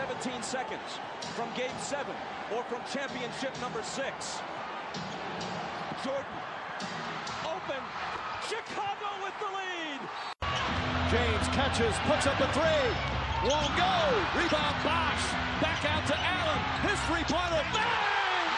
[0.00, 0.96] 17 seconds
[1.36, 2.16] from game seven
[2.56, 4.40] or from championship number six.
[6.00, 6.40] Jordan,
[7.44, 7.82] open,
[8.48, 10.00] Chicago with the lead.
[11.12, 12.88] James catches, puts up a three.
[13.44, 13.96] Won't go.
[14.40, 15.24] Rebound Bosch.
[15.60, 16.60] Back out to Allen.
[16.88, 17.60] His three-pointer.
[17.76, 18.48] Bang!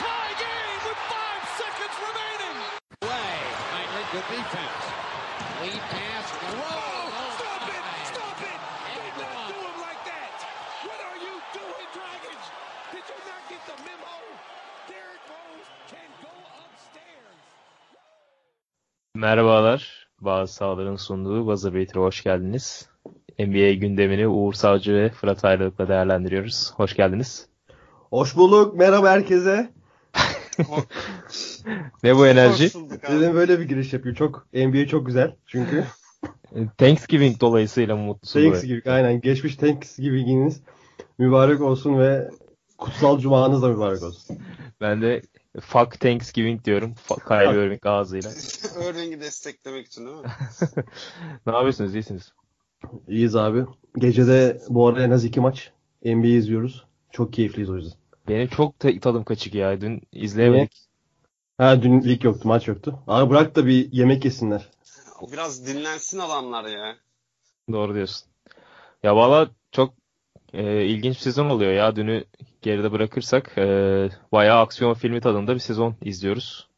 [0.00, 2.56] Tie game with five seconds remaining.
[3.04, 3.36] Way.
[3.68, 4.84] Knightley, good defense.
[5.60, 6.26] Lead pass.
[6.56, 6.95] Roll.
[19.16, 20.08] Merhabalar.
[20.20, 22.88] Bazı sahaların sunduğu Buzzer Beater'a hoş geldiniz.
[23.38, 26.72] NBA gündemini Uğur Savcı ve Fırat Ayrılık'la değerlendiriyoruz.
[26.76, 27.46] Hoş geldiniz.
[28.10, 28.74] Hoş bulduk.
[28.74, 29.70] Merhaba herkese.
[32.02, 32.70] Ne bu enerji?
[33.10, 34.14] Dedim böyle bir giriş yapıyor.
[34.14, 35.34] Çok NBA çok güzel.
[35.46, 35.84] Çünkü
[36.78, 38.42] Thanksgiving dolayısıyla mutlusun?
[38.42, 38.52] böyle?
[38.52, 40.60] Thanksgiving aynen geçmiş Thanksgiving'iniz
[41.18, 42.30] mübarek olsun ve
[42.78, 44.38] kutsal cumanız da mübarek olsun.
[44.80, 45.22] Ben de
[45.60, 46.94] fuck Thanksgiving diyorum.
[46.94, 48.30] Fuck Kyrie Irving ağzıyla.
[48.90, 50.22] Irving'i desteklemek için değil mi?
[51.46, 51.94] ne yapıyorsunuz?
[51.94, 52.32] İyisiniz.
[53.08, 53.64] İyiyiz abi.
[53.98, 55.70] Gecede bu arada en az iki maç
[56.04, 56.84] NBA izliyoruz.
[57.10, 57.98] Çok keyifliyiz o yüzden.
[58.28, 59.80] Benim çok te- tadım kaçık ya.
[59.80, 60.86] Dün izleyemedik.
[61.58, 62.98] Ha dün lig yoktu, maç yoktu.
[63.06, 64.70] Abi bırak da bir yemek yesinler.
[65.32, 66.96] Biraz dinlensin adamlar ya.
[67.72, 68.28] Doğru diyorsun.
[69.02, 69.94] Ya valla çok
[70.52, 71.96] e, ilginç bir sezon oluyor ya.
[71.96, 72.24] Dünü
[72.66, 73.64] geride bırakırsak e,
[74.32, 76.68] bayağı aksiyon filmi tadında bir sezon izliyoruz.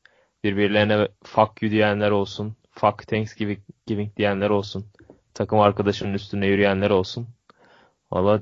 [0.44, 2.56] Birbirlerine fuck you diyenler olsun.
[2.70, 4.86] Fuck Thanksgiving giving diyenler olsun.
[5.34, 7.28] Takım arkadaşının üstüne yürüyenler olsun.
[8.12, 8.40] Valla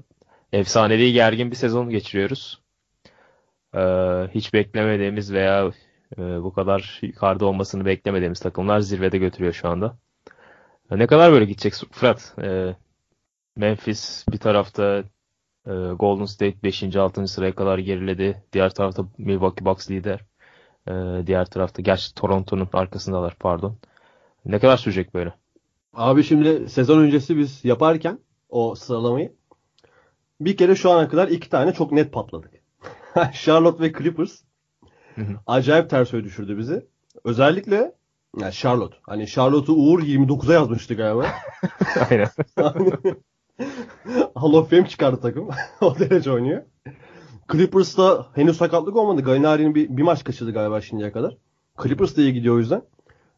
[0.52, 2.60] efsanevi gergin bir sezon geçiriyoruz.
[3.74, 3.80] E,
[4.34, 5.72] hiç beklemediğimiz veya
[6.18, 9.96] e, bu kadar yukarıda olmasını beklemediğimiz takımlar zirvede götürüyor şu anda.
[10.90, 12.34] Ne kadar böyle gidecek Fırat?
[12.42, 12.76] Ee,
[13.56, 15.04] Memphis bir tarafta
[15.66, 16.96] e, Golden State 5.
[16.96, 17.26] 6.
[17.26, 18.42] sıraya kadar geriledi.
[18.52, 20.20] Diğer tarafta Milwaukee Bucks lider.
[20.88, 23.76] Ee, diğer tarafta gerçi Toronto'nun arkasındalar pardon.
[24.44, 25.34] Ne kadar sürecek böyle?
[25.94, 28.18] Abi şimdi sezon öncesi biz yaparken
[28.48, 29.32] o sıralamayı
[30.40, 32.50] bir kere şu ana kadar iki tane çok net patladık.
[33.32, 34.42] Charlotte ve Clippers
[35.46, 36.86] acayip ters öyle düşürdü bizi.
[37.24, 37.94] Özellikle
[38.40, 38.96] yani Charlotte.
[39.02, 41.26] Hani Charlotte'u Uğur 29'a yazmıştı galiba.
[42.10, 42.28] Aynen.
[44.34, 45.48] Hall of Fame çıkardı takım.
[45.80, 46.62] o derece oynuyor.
[47.52, 49.22] Clippers'ta henüz sakatlık olmadı.
[49.22, 51.36] Galinari'nin bir, bir maç kaçırdı galiba şimdiye kadar.
[51.82, 52.82] Clippers da iyi gidiyor o yüzden.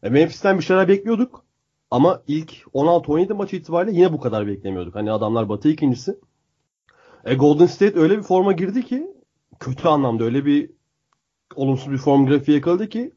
[0.03, 1.45] E, Memphis'ten bir şeyler bekliyorduk.
[1.91, 4.95] Ama ilk 16-17 maç itibariyle yine bu kadar beklemiyorduk.
[4.95, 6.19] Hani adamlar batı ikincisi.
[7.25, 9.07] E, Golden State öyle bir forma girdi ki
[9.59, 10.71] kötü anlamda öyle bir
[11.55, 13.11] olumsuz bir form grafiği yakaladı ki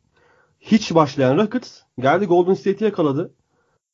[0.60, 3.34] hiç başlayan Rockets geldi Golden State'i yakaladı.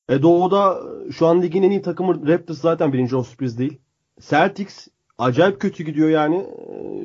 [0.08, 0.82] E doğuda
[1.12, 3.78] şu an ligin en iyi takımı Raptors zaten birinci o sürpriz değil.
[4.20, 4.88] Celtics
[5.19, 6.46] acayip kötü gidiyor yani.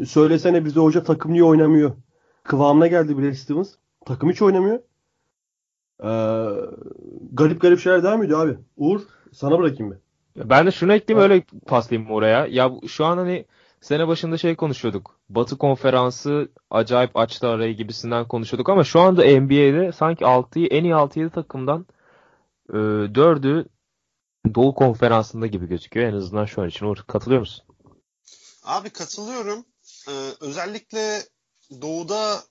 [0.01, 1.91] E, söylesene bize hoca takım niye oynamıyor?
[2.43, 3.73] Kıvamına geldi Brad Stevens.
[4.05, 4.79] Takım hiç oynamıyor.
[6.03, 6.11] E,
[7.31, 8.57] garip garip şeyler devam ediyor abi.
[8.77, 9.97] Uğur sana bırakayım bir.
[10.49, 12.45] Ben de şunu ekleyeyim öyle paslayayım oraya.
[12.45, 13.45] Ya şu an hani
[13.81, 15.15] sene başında şey konuşuyorduk.
[15.29, 20.93] Batı konferansı acayip açtı arayı gibisinden konuşuyorduk ama şu anda NBA'de sanki 6'yı en iyi
[20.93, 21.85] 6-7 takımdan
[22.69, 23.66] e, 4'ü
[24.56, 26.07] Doğu konferansında gibi gözüküyor.
[26.07, 26.85] En azından şu an için.
[26.85, 27.66] Uğur, katılıyor musun?
[28.63, 29.66] Abi katılıyorum.
[30.07, 31.24] Ee, özellikle
[31.81, 32.44] Doğu'da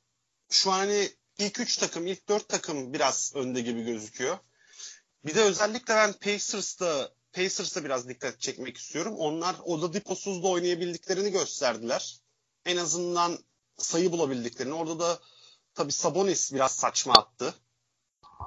[0.51, 1.09] şu an hani
[1.39, 4.39] ilk 3 takım, ilk 4 takım biraz önde gibi gözüküyor.
[5.25, 9.15] Bir de özellikle ben Pacers'ta Pacers'ta biraz dikkat çekmek istiyorum.
[9.19, 12.21] Onlar Oladipo'suz da oynayabildiklerini gösterdiler.
[12.65, 13.39] En azından
[13.79, 14.75] sayı bulabildiklerini.
[14.75, 15.19] Orada da
[15.75, 17.55] tabii Sabonis biraz saçma attı.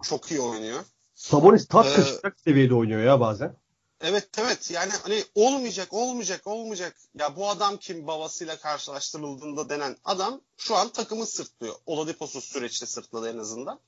[0.04, 0.84] Çok iyi oynuyor.
[1.16, 3.56] Sabonis tat Ee, kaçacak seviyede oynuyor ya bazen.
[4.02, 6.98] Evet evet yani hani olmayacak olmayacak olmayacak.
[7.20, 11.76] Ya bu adam kim babasıyla karşılaştırıldığında denen adam şu an takımı sırtlıyor.
[11.86, 13.80] Oladipo'suz süreçte sırtladı en azından.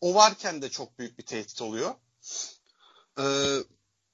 [0.00, 1.94] O varken de çok büyük bir tehdit oluyor.
[3.18, 3.24] Ee,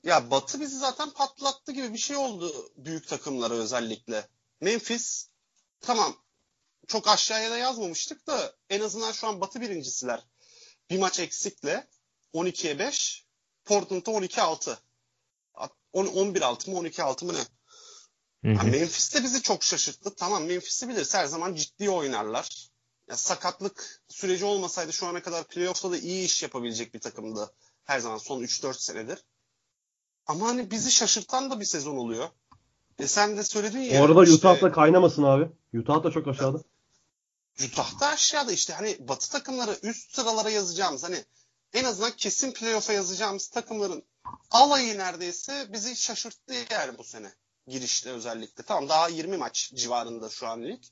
[0.05, 4.28] ya Batı bizi zaten patlattı gibi bir şey oldu büyük takımlara özellikle.
[4.60, 5.28] Memphis
[5.81, 6.16] tamam
[6.86, 10.27] çok aşağıya da yazmamıştık da en azından şu an Batı birincisiler.
[10.91, 11.89] Bir maç eksikle
[12.34, 13.25] 12'ye 5
[13.65, 14.77] Portland'a 12-6.
[15.95, 17.39] 11-6 mı 12-6 mı ne?
[18.45, 18.66] Hı Ya hı.
[18.66, 20.15] Memphis de bizi çok şaşırttı.
[20.15, 21.15] Tamam Memphis'i biliriz.
[21.15, 22.69] Her zaman ciddi oynarlar.
[23.09, 27.53] Ya sakatlık süreci olmasaydı şu ana kadar playoff'ta da iyi iş yapabilecek bir takımdı.
[27.84, 29.24] Her zaman son 3-4 senedir.
[30.27, 32.28] Ama hani bizi şaşırtan da bir sezon oluyor.
[32.98, 34.01] E sen de söyledin ya.
[34.01, 35.48] Bu arada işte, Utah'da kaynamasın abi.
[35.74, 36.63] Utah da çok aşağıda.
[37.65, 41.24] Utah'da aşağıda işte hani batı takımları üst sıralara yazacağımız hani
[41.74, 44.03] en azından kesin playoff'a yazacağımız takımların
[44.50, 47.32] alayı neredeyse bizi şaşırttı yani bu sene.
[47.66, 48.62] girişte özellikle.
[48.65, 50.82] Tamam daha 20 maç civarında şu an lig.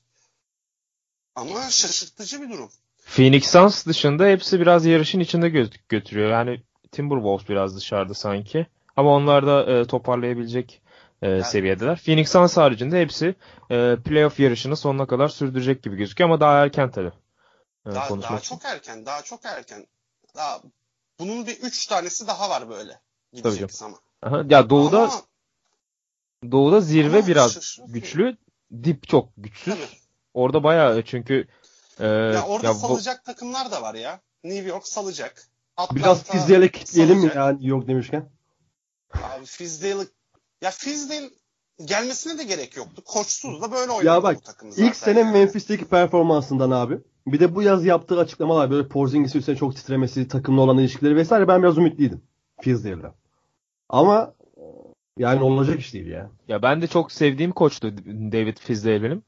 [1.35, 2.69] Ama şaşırtıcı bir durum.
[3.05, 6.31] Phoenix Suns dışında hepsi biraz yarışın içinde gö- götürüyor.
[6.31, 8.67] Yani Timberwolves biraz dışarıda sanki.
[8.95, 10.81] Ama onlar da e, toparlayabilecek
[11.21, 12.01] e, seviyedeler.
[12.05, 13.35] Phoenix Suns haricinde hepsi
[13.71, 17.11] e, playoff yarışını sonuna kadar sürdürecek gibi gözüküyor ama daha erken tabii.
[17.85, 19.87] E, Daha, daha çok erken, daha çok erken.
[20.37, 20.61] Daha
[21.19, 22.91] bunun bir üç tanesi daha var böyle.
[23.43, 23.97] Tabii Gidecek ama.
[24.23, 25.21] Aha, ya doğuda Ama,
[26.51, 27.93] doğuda zirve ama biraz şaşırtıcı.
[27.93, 28.37] güçlü,
[28.83, 29.73] dip çok güçsüz.
[29.73, 29.87] Tabii.
[30.33, 31.47] Orada bayağı çünkü
[31.99, 34.21] e, Ya orada ya bu- salacak takımlar da var ya.
[34.43, 35.49] New York salacak.
[35.91, 38.29] Biraz Atlanta Fizdale'e kitleyelim mi yani yok demişken?
[39.13, 40.07] Abi Fizdale
[40.61, 41.29] ya Fizdale
[41.85, 43.03] gelmesine de gerek yoktu.
[43.05, 44.85] Koçsuz da böyle oynadı Ya bak bu takım zaten.
[44.85, 45.31] ilk sene yani.
[45.31, 46.99] Memphis'teki performansından abi.
[47.27, 51.47] Bir de bu yaz yaptığı açıklamalar böyle Porzingis'in üstüne çok titremesi, takımla olan ilişkileri vesaire
[51.47, 52.21] ben biraz ümitliydim
[52.61, 53.13] Fizdale'den.
[53.89, 54.63] Ama e,
[55.17, 56.31] yani olacak iş değil ya.
[56.47, 59.23] Ya ben de çok sevdiğim koçtu David Fizdale benim.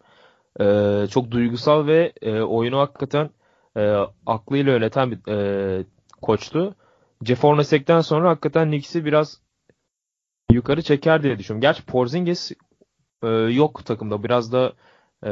[0.59, 3.29] Ee, çok duygusal ve e, oyunu hakikaten
[3.77, 5.85] e, aklıyla yöneten bir e,
[6.21, 6.75] koçtu.
[7.23, 9.41] Jeff Hornacek'ten sonra hakikaten Knicks'i biraz
[10.51, 11.61] yukarı çeker diye düşünüyorum.
[11.61, 12.51] Gerçi Porzingis
[13.23, 14.23] e, yok takımda.
[14.23, 14.73] Biraz da
[15.25, 15.31] e,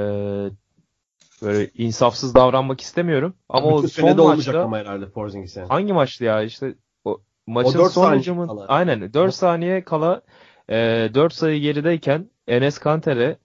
[1.42, 3.34] böyle insafsız davranmak istemiyorum.
[3.50, 5.68] Ama o son de olmayacak maçta ama herhalde Porzingis yani.
[5.68, 6.76] Hangi maçtı ya işte
[7.06, 8.66] o maçın dört son hücumun kala.
[8.68, 10.22] aynen 4 saniye kala
[10.70, 10.76] e,
[11.14, 13.38] 4 sayı gerideyken Enes Kanter'e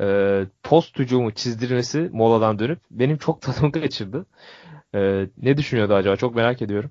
[0.00, 0.06] e,
[0.62, 4.26] post hücumu çizdirmesi moladan dönüp benim çok tadımı kaçırdı.
[4.94, 6.90] E, ne düşünüyordu acaba çok merak ediyorum.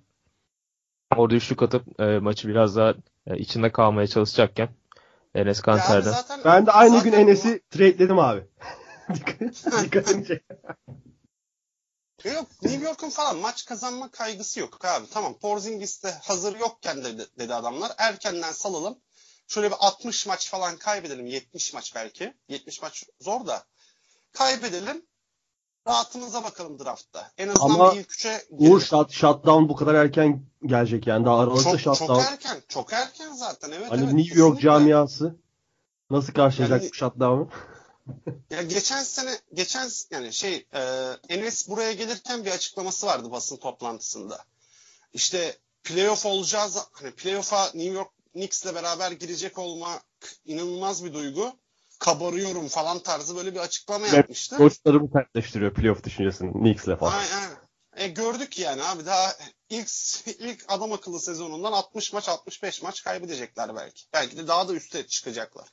[1.18, 2.94] Orada üçlük atıp e, maçı biraz daha
[3.28, 4.70] e, içinde kalmaya çalışacakken
[5.36, 6.12] Enes Kanter'den.
[6.12, 8.42] zaten, Ben de aynı zaten gün Enes'i trade'ledim abi.
[9.10, 10.44] Dikkat- Dikkatini çek.
[12.24, 15.06] Yok New York'un falan maç kazanma kaygısı yok abi.
[15.12, 17.92] Tamam Porzingis de hazır yokken dedi, dedi adamlar.
[17.98, 18.98] Erkenden salalım.
[19.48, 21.26] Şöyle bir 60 maç falan kaybedelim.
[21.26, 22.34] 70 maç belki.
[22.48, 23.64] 70 maç zor da.
[24.34, 25.06] Kaybedelim.
[25.88, 27.32] Rahatımıza bakalım draftta.
[27.38, 31.26] En azından Ama bir ilk üçe Uğur shut, shutdown bu kadar erken gelecek yani.
[31.26, 32.22] Daha Aralık'ta çok, çok shutdown.
[32.22, 32.62] erken.
[32.68, 33.72] Çok erken zaten.
[33.72, 34.80] Evet, Hani evet, New York kesinlikle.
[34.80, 35.36] camiası
[36.10, 37.50] nasıl karşılayacak Yani- bu shutdown'u?
[38.50, 40.82] Ya geçen sene geçen yani şey e,
[41.30, 44.46] Enes buraya gelirken bir açıklaması vardı basın toplantısında.
[45.14, 50.04] İşte playoff olacağız hani playoff'a New York Knicks'le beraber girecek olmak
[50.46, 51.54] inanılmaz bir duygu.
[52.00, 54.58] Kabarıyorum falan tarzı böyle bir açıklama Evet, yapmıştı.
[54.58, 57.12] Koçları bu sertleştiriyor playoff düşüncesini Knicks'le falan.
[57.12, 57.50] Aynen.
[57.96, 59.34] E gördük yani abi daha
[59.70, 59.90] ilk
[60.40, 64.04] ilk adam akıllı sezonundan 60 maç 65 maç kaybedecekler belki.
[64.14, 65.68] Belki de daha da üste çıkacaklar.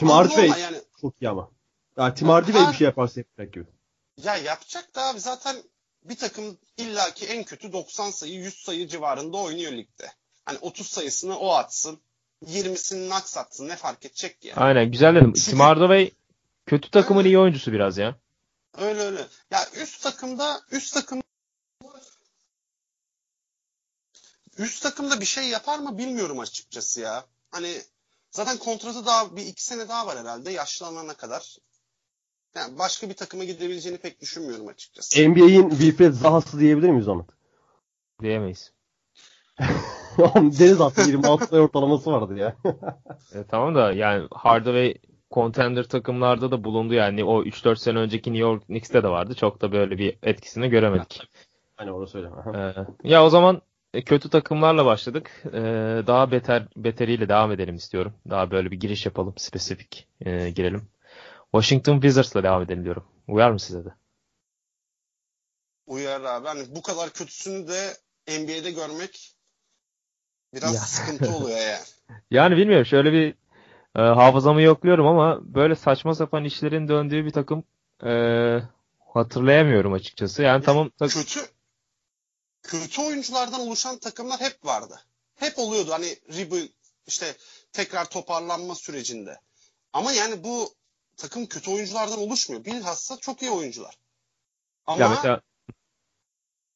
[0.00, 1.50] Tim Hardaway yani çok iyi ama.
[1.96, 2.72] Ya Tim Hardaway Ha.
[2.72, 3.64] bir şey yaparsa yapacak gibi.
[4.22, 5.56] Ya yapacak da abi zaten
[6.04, 10.12] bir takım illaki en kötü 90 sayı 100 sayı civarında oynuyor ligde.
[10.44, 12.00] Hani 30 sayısını o atsın.
[12.46, 14.60] 20'sini Naks atsın ne fark edecek ki yani.
[14.60, 15.32] Aynen güzel dedim.
[15.32, 16.10] Çünkü- Tim Hardaway
[16.66, 18.16] kötü takımın iyi oyuncusu biraz ya.
[18.78, 19.26] Öyle öyle.
[19.50, 21.22] Ya üst takımda üst takım
[24.58, 27.24] üst takımda bir şey yapar mı bilmiyorum açıkçası ya.
[27.50, 27.82] Hani
[28.30, 31.56] zaten kontratı daha bir iki sene daha var herhalde yaşlanana kadar.
[32.54, 35.28] Yani başka bir takıma gidebileceğini pek düşünmüyorum açıkçası.
[35.28, 37.26] NBA'in Wilfred Zaha'sı diyebilir miyiz ona?
[38.22, 38.72] Diyemeyiz.
[40.58, 42.56] Deniz attı 26 sayı ortalaması vardı ya.
[43.34, 44.94] E, tamam da yani Hardaway
[45.30, 49.34] contender takımlarda da bulundu yani o 3-4 sene önceki New York Knicks'te de vardı.
[49.34, 51.22] Çok da böyle bir etkisini göremedik.
[51.76, 52.28] hani onu söyle.
[52.54, 52.74] Ee,
[53.08, 55.30] ya o zaman kötü takımlarla başladık.
[55.46, 58.12] Ee, daha beter beteriyle devam edelim istiyorum.
[58.30, 60.88] Daha böyle bir giriş yapalım, spesifik e, girelim.
[61.52, 63.04] Washington Wizards'la devam edelim diyorum.
[63.28, 63.88] Uyar mı size de?
[65.86, 66.46] Uyar abi.
[66.48, 67.92] Hani bu kadar kötüsünü de
[68.28, 69.36] NBA'de görmek
[70.54, 70.80] biraz Ya.
[70.80, 71.84] sıkıntı oluyor yani.
[72.30, 73.34] Yani bilmiyorum şöyle bir
[73.96, 77.64] e, hafızamı yokluyorum ama böyle saçma sapan işlerin döndüğü bir takım
[78.04, 78.12] e,
[79.14, 80.42] hatırlayamıyorum açıkçası.
[80.42, 81.40] Yani tamam tak- Kötü
[82.62, 85.00] kötü oyunculardan oluşan takımlar hep vardı.
[85.36, 86.68] Hep oluyordu hani rebuild
[87.06, 87.36] işte
[87.72, 89.40] tekrar toparlanma sürecinde.
[89.92, 90.74] Ama yani bu
[91.16, 92.64] takım kötü oyunculardan oluşmuyor.
[92.64, 93.94] Bilhassa çok iyi oyuncular.
[94.86, 95.40] Ama ya mesela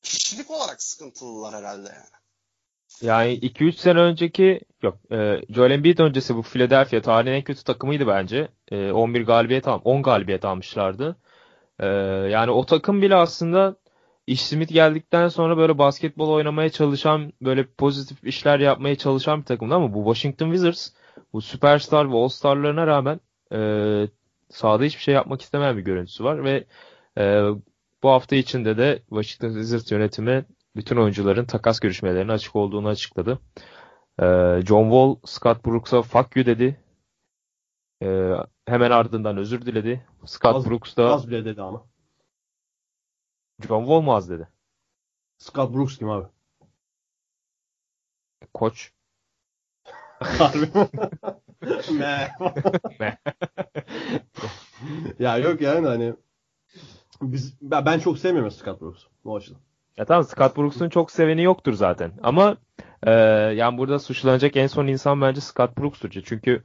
[0.02, 2.24] kişilik olarak sıkıntılılar herhalde yani.
[3.00, 8.06] Yani 2-3 sene önceki yok e, Joel Embiid öncesi bu Philadelphia tarihin en kötü takımıydı
[8.06, 8.48] bence.
[8.70, 11.16] E, 11 galibiyet al 10 galibiyet almışlardı.
[11.78, 11.86] E,
[12.30, 13.76] yani o takım bile aslında
[14.26, 19.74] Ish Smith geldikten sonra böyle basketbol oynamaya çalışan böyle pozitif işler yapmaya çalışan bir takımdı
[19.74, 20.90] ama bu Washington Wizards
[21.32, 23.20] bu süperstar ve all-starlarına rağmen
[23.52, 23.58] e,
[24.50, 26.64] sahada hiçbir şey yapmak istemeyen bir görüntüsü var ve
[27.18, 27.42] e,
[28.02, 30.44] bu hafta içinde de Washington Wizards yönetimi
[30.76, 33.38] bütün oyuncuların takas görüşmelerine açık olduğunu açıkladı.
[34.18, 36.80] Ee, John Wall, Scott Brooks'a fuck you dedi.
[38.66, 40.06] hemen ardından özür diledi.
[40.24, 41.86] Scott Az- Brooks da Az bile dedi ama.
[43.60, 44.48] John Wall mu az dedi?
[45.38, 46.26] Scott Brooks kim abi?
[48.54, 48.92] Koç.
[50.20, 50.70] Harbi.
[51.98, 52.30] Me.
[53.00, 53.18] Me.
[55.18, 56.14] ya yok yani hani
[57.22, 59.60] biz ben, çok sevmiyorum Scott Brooks bu açıdan.
[59.96, 62.12] Ya tamam Scott Brooks'un çok seveni yoktur zaten.
[62.22, 62.56] Ama
[63.02, 63.10] e,
[63.54, 66.22] yani burada suçlanacak en son insan bence Scott Brooks'tur.
[66.24, 66.62] Çünkü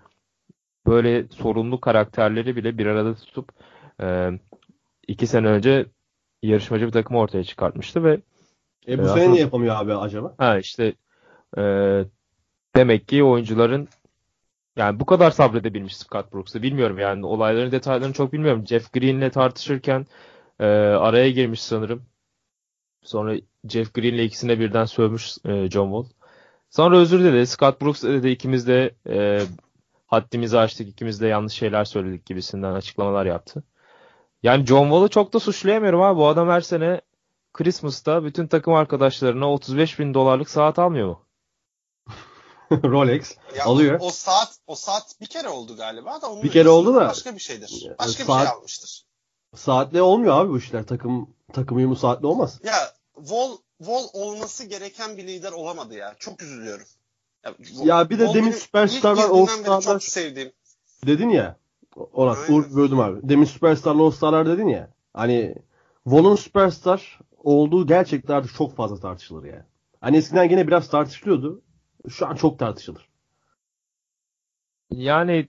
[0.87, 3.51] böyle sorunlu karakterleri bile bir arada tutup
[4.01, 4.29] e,
[5.07, 5.85] iki sene önce
[6.43, 8.21] yarışmacı bir takım ortaya çıkartmıştı ve
[8.87, 10.35] E bu Evet, sene niye yapamıyor abi acaba?
[10.37, 10.93] ha işte
[11.57, 11.61] e,
[12.75, 13.87] demek ki oyuncuların
[14.77, 18.67] yani bu kadar sabredebilmiş Scott Brooks'u bilmiyorum yani olayların detaylarını çok bilmiyorum.
[18.67, 20.05] Jeff Green'le tartışırken
[20.59, 22.05] e, araya girmiş sanırım.
[23.03, 23.35] Sonra
[23.69, 26.17] Jeff Green'le ikisine birden sövmüş e, John Wall.
[26.69, 27.47] Sonra özür diledi.
[27.47, 29.41] Scott Brooks dedi ikimiz de e,
[30.07, 33.63] haddimizi aştık, ikimiz de yanlış şeyler söyledik gibisinden açıklamalar yaptı.
[34.43, 36.17] Yani John Wall'ı çok da suçlayamıyorum abi.
[36.17, 37.01] Bu adam her sene
[37.53, 41.25] Christmas'ta bütün takım arkadaşlarına 35 bin dolarlık saat almıyor mu?
[42.83, 43.99] Rolex Ya alıyor.
[43.99, 47.07] O, o saat o saat bir kere oldu galiba da onun Bir kere oldu da-
[47.07, 47.87] başka bir şeydir.
[47.99, 49.03] Başka bir saat- şey almıştır.
[49.55, 50.85] Saatle olmuyor abi bu işler.
[50.85, 52.59] Takım takım uyumu saatle olmaz.
[52.63, 56.15] Ya Wall Wall olması gereken bir lider olamadı ya.
[56.19, 56.85] Çok üzülüyorum.
[57.45, 57.53] Ya,
[57.83, 60.51] Ya bir de Wall demin beri All-Star'lar- çok sevdiğim.
[61.05, 61.57] Dedin ya.
[62.15, 62.53] Aynen.
[62.53, 63.29] Uğur böldüm abi.
[63.29, 64.89] Demin Superstar'la All-Star'lar dedin ya.
[65.13, 65.55] Hani
[66.03, 69.63] Wall'un Superstar olduğu gerçekten artık çok fazla tartışılır yani.
[70.01, 71.61] Hani eskiden yine biraz tartışılıyordu.
[72.09, 73.09] Şu an çok tartışılır.
[74.91, 75.47] Yani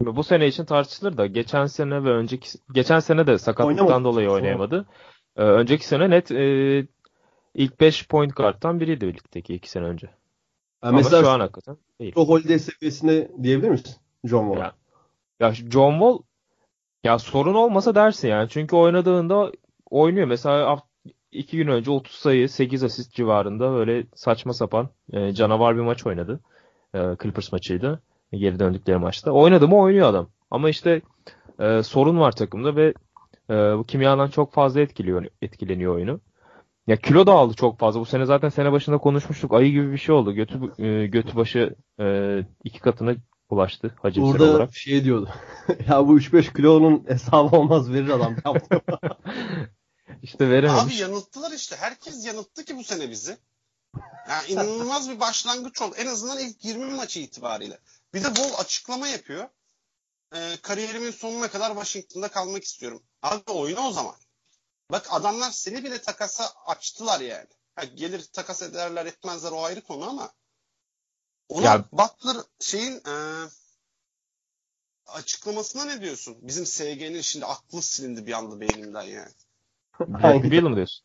[0.00, 4.04] bu sene için tartışılır da geçen sene ve önceki geçen sene de sakatlıktan Oynamadı.
[4.04, 4.86] dolayı oynayamadı.
[5.36, 6.86] Ee, önceki sene net e,
[7.54, 10.06] ilk 5 point guard'tan biriydi ligdeki iki sene önce.
[10.06, 10.16] Yani
[10.82, 12.12] Ama mesela şu an hakikaten değil.
[12.16, 14.64] o Holiday seviyesinde diyebilir misin John Wall'a?
[14.64, 14.72] Ya.
[15.40, 16.18] Ya John Wall
[17.04, 18.48] ya sorun olmasa dersin yani.
[18.48, 19.52] Çünkü oynadığında
[19.90, 20.26] oynuyor.
[20.26, 20.82] Mesela
[21.32, 26.06] iki gün önce 30 sayı 8 asist civarında böyle saçma sapan e, canavar bir maç
[26.06, 26.40] oynadı.
[26.94, 28.02] E, Clippers maçıydı.
[28.32, 29.30] Geri döndükleri maçta.
[29.32, 30.28] Oynadı mı oynuyor adam.
[30.50, 31.02] Ama işte
[31.60, 32.94] e, sorun var takımda ve
[33.50, 36.20] e, bu kimyadan çok fazla etkiliyor, etkileniyor oyunu.
[36.86, 38.00] Ya kilo da aldı çok fazla.
[38.00, 39.54] Bu sene zaten sene başında konuşmuştuk.
[39.54, 40.32] Ayı gibi bir şey oldu.
[40.32, 43.14] Götü e, götü başı e, iki katına
[43.50, 44.74] ulaştı hacimsel Orada olarak.
[44.76, 45.34] şey diyordu.
[45.88, 48.36] ya bu 3-5 kilonun hesabı olmaz verir adam.
[50.22, 50.84] İşte verememiş.
[50.84, 51.76] Abi yanılttılar işte.
[51.76, 53.38] Herkes yanılttı ki bu sene bizi.
[54.28, 55.94] Yani inanılmaz bir başlangıç oldu.
[55.98, 57.78] En azından ilk 20 maçı itibariyle.
[58.14, 59.48] Bir de Wall açıklama yapıyor.
[60.34, 63.02] Ee, kariyerimin sonuna kadar Washington'da kalmak istiyorum.
[63.22, 64.14] Abi oyna o zaman.
[64.90, 67.48] Bak adamlar seni bile takasa açtılar yani.
[67.74, 70.30] Ha, gelir takas ederler etmezler o ayrı konu ama
[71.48, 73.14] ona Ya- Butler şeyin e,
[75.06, 76.36] açıklamasına ne diyorsun?
[76.42, 79.30] Bizim SG'nin şimdi aklı silindi bir anda beynimden yani.
[80.00, 81.04] Bradley Beal mı diyorsun?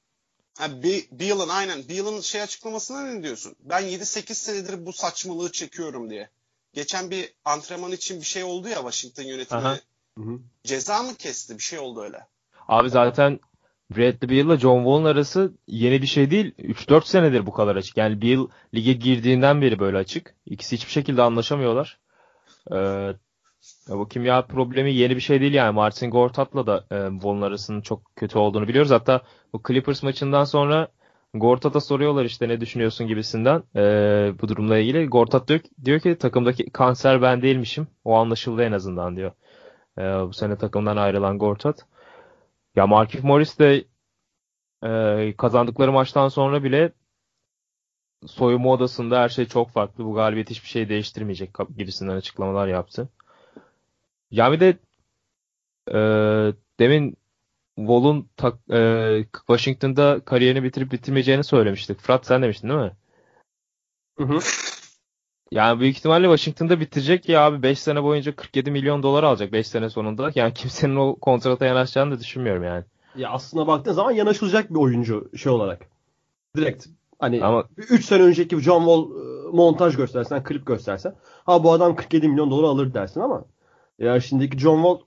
[0.57, 1.89] Ha, Be- Beal'ın aynen.
[1.89, 3.55] Beal'ın şey açıklamasına ne diyorsun?
[3.60, 6.29] Ben 7-8 senedir bu saçmalığı çekiyorum diye.
[6.74, 9.62] Geçen bir antrenman için bir şey oldu ya Washington yönetimi.
[9.62, 9.79] Aha.
[10.17, 10.39] Hı hı.
[10.63, 11.57] Ceza mı kesti?
[11.57, 12.27] Bir şey oldu öyle.
[12.67, 13.39] Abi zaten
[13.95, 16.53] Bradley Beal'la John Wall'un arası yeni bir şey değil.
[16.57, 17.98] 3-4 senedir bu kadar açık.
[17.98, 20.36] Yani Beal lige girdiğinden beri böyle açık.
[20.45, 22.00] İkisi hiçbir şekilde anlaşamıyorlar.
[22.71, 23.13] Ee,
[23.89, 25.75] bu kimya problemi yeni bir şey değil yani.
[25.75, 28.91] Martin Gortat'la da e, Wall'un arasının çok kötü olduğunu biliyoruz.
[28.91, 29.21] Hatta
[29.53, 30.88] bu Clippers maçından sonra
[31.33, 33.81] Gortat'a soruyorlar işte ne düşünüyorsun gibisinden e,
[34.41, 35.05] bu durumla ilgili.
[35.05, 37.88] Gortat diyor, diyor ki takımdaki kanser ben değilmişim.
[38.05, 39.31] O anlaşıldı en azından diyor.
[39.98, 41.86] E, bu sene takımdan ayrılan Gortat.
[42.75, 43.85] Ya Markieff Morris de
[44.83, 46.93] e, kazandıkları maçtan sonra bile
[48.27, 50.05] soyunma odasında her şey çok farklı.
[50.05, 53.09] Bu galibiyet hiçbir şey değiştirmeyecek gibisinden açıklamalar yaptı.
[54.31, 54.77] Ya bir de
[55.87, 55.97] e,
[56.79, 57.17] demin
[57.75, 58.29] Wall'un
[58.71, 61.99] e, Washington'da kariyerini bitirip bitirmeyeceğini söylemiştik.
[61.99, 62.91] Fırat sen demiştin değil mi?
[64.17, 64.39] Hı hı.
[65.51, 69.67] Yani büyük ihtimalle Washington'da bitirecek ya abi 5 sene boyunca 47 milyon dolar alacak 5
[69.67, 70.31] sene sonunda.
[70.36, 72.84] Yani kimsenin o kontrata yanaşacağını da düşünmüyorum yani.
[73.15, 75.86] Ya aslında baktığın zaman yanaşılacak bir oyuncu şey olarak.
[76.55, 76.86] Direkt
[77.20, 81.15] hani Ama 3 sene önceki John Wall e, montaj göstersen, klip göstersen
[81.46, 83.46] ha bu adam 47 milyon dolar alır dersin ama
[84.00, 85.00] ya şimdiki John Wall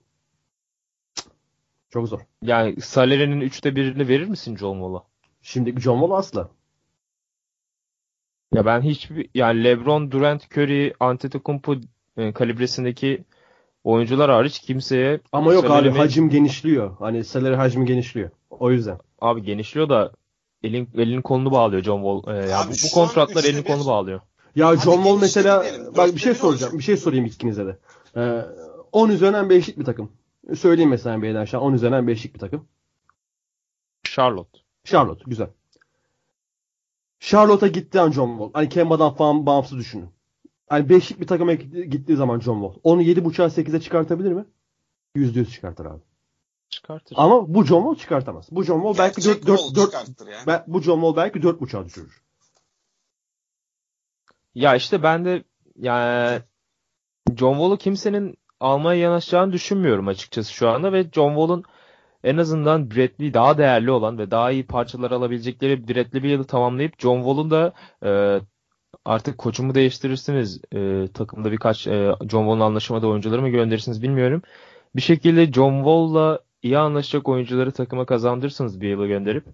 [1.91, 2.21] çok zor.
[2.43, 5.03] Yani salary'nin üçte birini verir misin John Wall'a?
[5.43, 6.51] Şimdiki John Wall asla.
[8.55, 11.75] Ya ben hiçbir yani LeBron, Durant, Curry, Antetokounmpo
[12.17, 13.25] e, kalibresindeki
[13.85, 16.97] oyuncular hariç kimseye Ama yok abi salarimi- hacim genişliyor.
[16.99, 18.31] Hani salary hacmi genişliyor.
[18.51, 18.99] O yüzden.
[19.21, 20.13] abi genişliyor da
[20.63, 22.35] elin elini kolunu bağlıyor John Wall.
[22.37, 24.21] E, ya Abi bu, bu şu an kontratlar üçte elini bir- kolunu bağlıyor.
[24.57, 25.87] Ya Hadi John Wall mesela diyelim.
[25.87, 26.63] bak bir Dörtte şey bir soracağım.
[26.63, 26.79] olacak.
[26.79, 27.77] Bir şey sorayım ikinize de.
[28.17, 28.41] Ee,
[28.93, 30.13] 10 üzerinden 5'lik bir takım.
[30.57, 32.69] Söyleyeyim mesela beyler şu an 10 üzerinden 5'lik bir takım.
[34.05, 34.59] Charlotte.
[34.85, 35.49] Charlotte güzel.
[37.25, 38.51] Charlotte'a gitti an John Wall.
[38.53, 40.09] Hani Kemba'dan falan bağımsız düşünün.
[40.69, 42.81] Hani 5'lik bir takıma gitti- gittiği zaman John Wall.
[42.85, 44.45] Onu 7.5'a 8'e çıkartabilir mi?
[45.17, 46.01] %100 çıkartır abi.
[46.69, 47.17] Çıkartır.
[47.19, 48.49] Ama bu John Wall çıkartamaz.
[48.51, 50.39] Bu John Wall belki Gerçek 4, 4, Wall 4, çıkarttır ya.
[50.47, 52.23] ben, bu John Wall belki 4.5'a düşürür.
[54.55, 55.45] Ya işte ben de
[55.77, 56.43] yani
[57.37, 61.65] John Wall'u kimsenin almaya yanaşacağını düşünmüyorum açıkçası şu anda ve John Wall'un
[62.25, 67.01] en azından Bradley daha değerli olan ve daha iyi parçalar alabilecekleri Bradley bir yılı tamamlayıp
[67.01, 67.73] John Wall'un da
[68.05, 68.41] e,
[69.05, 74.43] artık koçumu değiştirirsiniz e, takımda birkaç e, John Wall'un anlaşamadığı oyuncuları mı gönderirsiniz bilmiyorum.
[74.97, 79.45] Bir şekilde John Wall'la iyi anlaşacak oyuncuları takıma kazandırırsınız bir yıla gönderip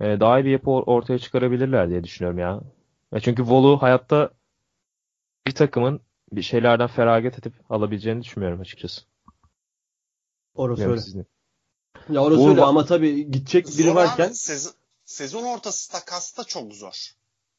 [0.00, 2.60] e, daha iyi bir yapı or- ortaya çıkarabilirler diye düşünüyorum ya.
[3.12, 4.30] Ya çünkü Wall'u hayatta
[5.46, 6.00] bir takımın
[6.32, 9.02] bir şeylerden feragat edip alabileceğini düşünmüyorum açıkçası.
[10.54, 11.00] Orası öyle.
[12.10, 14.32] Ya orası Uğur öyle ama tabii gidecek biri Zor varken.
[14.32, 14.72] Sezon,
[15.04, 17.12] sezon ortası takasta çok zor.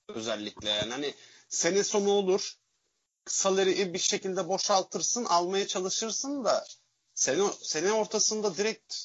[0.08, 1.14] Özellikle yani hani
[1.50, 2.54] sene sonu olur.
[3.26, 6.66] Salary'i bir şekilde boşaltırsın, almaya çalışırsın da
[7.14, 8.96] sene, sene ortasında direkt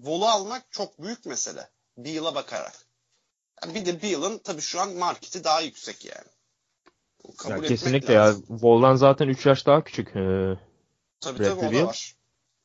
[0.00, 1.70] Vol'u almak çok büyük mesele.
[1.98, 2.86] Bir yıla bakarak.
[3.62, 6.28] Yani bir de bir yılın tabii şu an marketi daha yüksek yani.
[7.38, 8.20] Kabul Ya kesinlikle ya.
[8.26, 8.44] lazım.
[8.48, 10.16] Wall'dan zaten 3 yaş daha küçük.
[10.16, 10.58] Ee,
[11.20, 12.16] Tabii tabii o da var.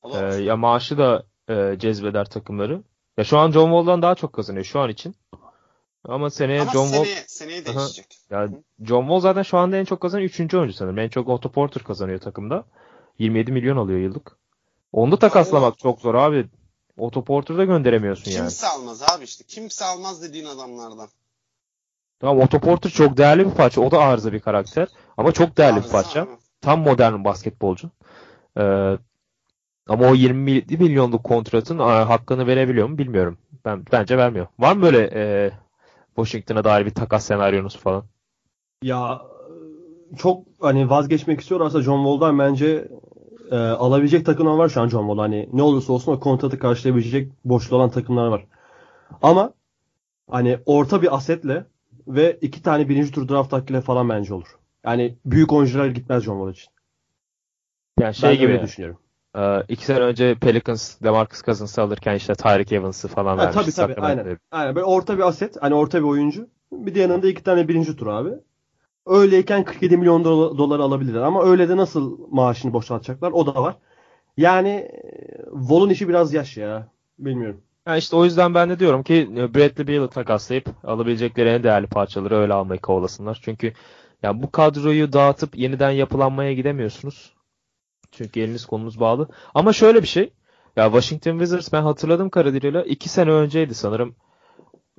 [0.02, 0.40] O da Ee, var.
[0.40, 2.82] ya maaşı da e, cezbeder takımları.
[3.18, 5.16] Ya şu an John Wall'dan daha çok kazanıyor şu an için.
[6.08, 7.80] Ama seneye Ama John Wall seneye, seneye Aha.
[7.80, 8.18] değişecek.
[8.30, 8.50] ya
[8.84, 10.54] John Wall zaten şu anda en çok kazanan 3.
[10.54, 11.00] oyuncu sanırım.
[11.00, 12.64] En çok Otto Porter kazanıyor takımda.
[13.20, 14.38] 27 milyon alıyor yıllık.
[14.92, 16.46] Onu da takaslamak çok zor abi.
[16.98, 18.42] Otto Porter'ı da gönderemiyorsun yani.
[18.42, 19.44] Kimse almaz abi işte.
[19.48, 21.08] Kimse almaz dediğin adamlardan.
[22.20, 23.82] Tamam Otto Porter çok değerli bir parça.
[23.82, 24.88] O da arıza bir karakter.
[25.18, 26.22] Ama çok değerli bir Arıza parça.
[26.22, 26.30] abi.
[26.62, 27.90] Tam modern bir basketbolcu.
[28.60, 28.98] Ee,
[29.90, 33.38] ama o 20 milyonluk kontratın hakkını verebiliyor mu bilmiyorum.
[33.66, 34.48] Ben bence vermiyor.
[34.60, 35.52] Var mı böyle e,
[36.16, 38.04] Washington'a dair bir takas senaryonuz falan?
[38.84, 39.22] ya
[40.18, 42.88] çok hani vazgeçmek istiyorlarsa John Wall'dan bence
[43.52, 45.18] e, alabilecek takımlar var şu an John Wall.
[45.18, 48.46] Hani ne olursa olsun o kontratı karşılayabilecek boşluğu olan takımlar var.
[49.22, 49.54] Ama
[50.30, 51.66] hani orta bir asetle
[52.08, 54.58] ve iki tane birinci tur draft hakkıyla falan bence olur.
[54.86, 56.74] Yani büyük oyuncular gitmez John Wall için.
[58.00, 58.62] Yani şey ben gibi.
[58.62, 59.00] düşünüyorum.
[59.36, 63.56] E, iki sene önce Pelicans DeMarcus Cousins'ı alırken işte Tyreek Evans'ı falan vermiş.
[63.56, 64.38] tabii tabii aynen.
[64.52, 66.48] Aynen böyle orta bir aset, hani orta bir oyuncu.
[66.72, 68.30] Bir de yanında iki tane birinci tur abi.
[69.06, 73.76] Öyleyken 47 milyon dola- dolar alabilirler ama öyle de nasıl maaşını boşaltacaklar o da var.
[74.38, 74.92] Yani e,
[75.52, 76.88] Vol'un işi biraz yaş ya.
[77.20, 77.62] Bilmiyorum.
[77.88, 81.88] Yani işte o yüzden ben de diyorum ki e, Bradley Beal'ı takaslayıp alabilecekleri en değerli
[81.88, 83.40] parçaları öyle almayı kovalasınlar.
[83.42, 83.74] Çünkü
[84.24, 87.34] ya bu kadroyu dağıtıp yeniden yapılanmaya gidemiyorsunuz.
[88.12, 89.28] Çünkü eliniz kolunuz bağlı.
[89.56, 90.34] Ama şöyle bir şey.
[90.76, 94.16] Ya Washington Wizards ben hatırladım kadarıyla 2 sene önceydi sanırım.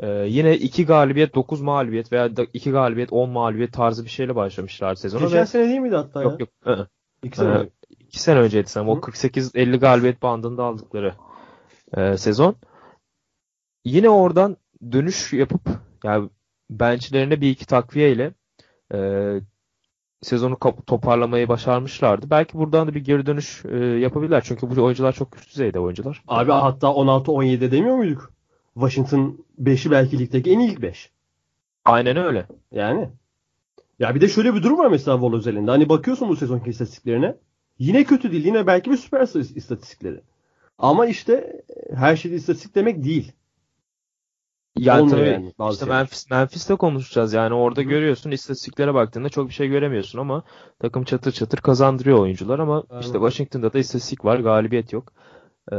[0.01, 4.95] Ee, yine 2 galibiyet 9 mağlubiyet veya 2 galibiyet 10 mağlubiyet tarzı bir şeyle başlamışlar
[4.95, 6.31] sezona Geçen ve sene değil miydi hatta ya?
[6.31, 6.49] yok yok.
[6.67, 6.89] ı-ı.
[7.23, 7.71] İki sene Ee.
[8.01, 8.91] 2 sene önceydi sanırım.
[8.93, 9.01] O Hı.
[9.01, 11.15] 48-50 galibiyet bandında aldıkları
[11.97, 12.57] e, sezon.
[13.85, 14.57] Yine oradan
[14.93, 15.61] dönüş yapıp
[16.05, 16.31] yani
[16.71, 18.35] benchlerine bir iki takviye ile
[18.95, 18.99] e,
[20.23, 22.31] sezonu toparlamayı başarmışlardı.
[22.31, 24.43] Belki buradan da bir geri dönüş e, yapabilirler.
[24.45, 26.23] Çünkü bu oyuncular çok üst düzeyde oyuncular.
[26.29, 28.33] Abi hatta 16-17 demiyor muyduk?
[28.75, 31.11] Washington 5'i belki ligdeki en ilk 5.
[31.85, 32.47] Aynen öyle.
[32.73, 33.09] Yani.
[33.99, 35.71] Ya bir de şöyle bir durum var mesela Vol özelinde.
[35.71, 37.37] Hani bakıyorsun bu sezonki istatistiklerine.
[37.79, 38.45] Yine kötü değil.
[38.45, 39.23] Yine belki bir süper
[39.57, 40.21] istatistikleri.
[40.79, 41.63] Ama işte
[41.95, 43.33] her şey istatistik demek değil.
[44.79, 45.99] Yani Olmuyor tabii yani bazı işte şeyler.
[45.99, 47.33] Memphis, Memphis'te konuşacağız.
[47.33, 47.85] Yani orada Hı.
[47.85, 50.43] görüyorsun istatistiklere baktığında çok bir şey göremiyorsun ama
[50.79, 53.03] takım çatır çatır kazandırıyor oyuncular ama Aynen.
[53.03, 54.39] işte Washington'da da istatistik var.
[54.39, 55.13] Galibiyet yok.
[55.73, 55.77] Ee,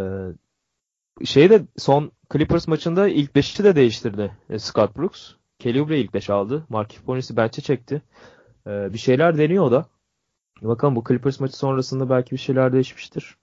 [1.25, 5.31] şey de son Clippers maçında ilk 5'i de değiştirdi e, Scott Brooks.
[5.59, 6.65] Kelly Oubre ilk 5 aldı.
[6.69, 8.01] Markieff Morris'i bench'e çekti.
[8.67, 9.85] Ee, bir şeyler deniyor o da.
[10.62, 13.38] Bakalım bu Clippers maçı sonrasında belki bir şeyler değişmiştir.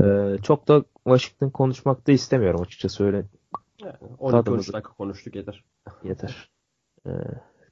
[0.00, 3.24] Ee, çok da Washington konuşmak da istemiyorum açıkçası öyle
[3.88, 4.72] 12-13 Tadımızı.
[4.72, 5.64] dakika konuştuk yeter.
[6.04, 6.50] Yeter.
[7.06, 7.10] Ee,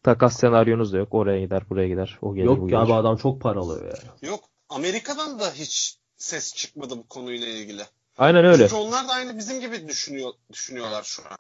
[0.03, 1.14] takas senaryonuz da yok.
[1.14, 2.18] Oraya gider, buraya gider.
[2.23, 2.73] O gelir, bu Yok gelir.
[2.81, 4.29] ya bu adam çok para alıyor ya.
[4.29, 4.40] Yok.
[4.68, 7.83] Amerika'dan da hiç ses çıkmadı bu konuyla ilgili.
[8.18, 8.68] Aynen öyle.
[8.68, 11.38] Çünkü onlar da aynı bizim gibi düşünüyor düşünüyorlar şu an.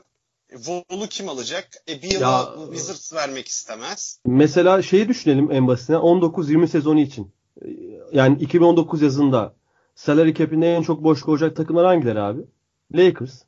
[0.50, 1.68] E, Vol'u kim alacak?
[1.88, 4.20] E bir yıla Wizards vermek istemez.
[4.26, 7.32] Mesela şeyi düşünelim en basitine 19-20 sezonu için.
[8.12, 9.54] Yani 2019 yazında
[9.94, 12.40] salary cap'inde en çok boş koyacak takımlar hangileri abi?
[12.94, 13.42] Lakers.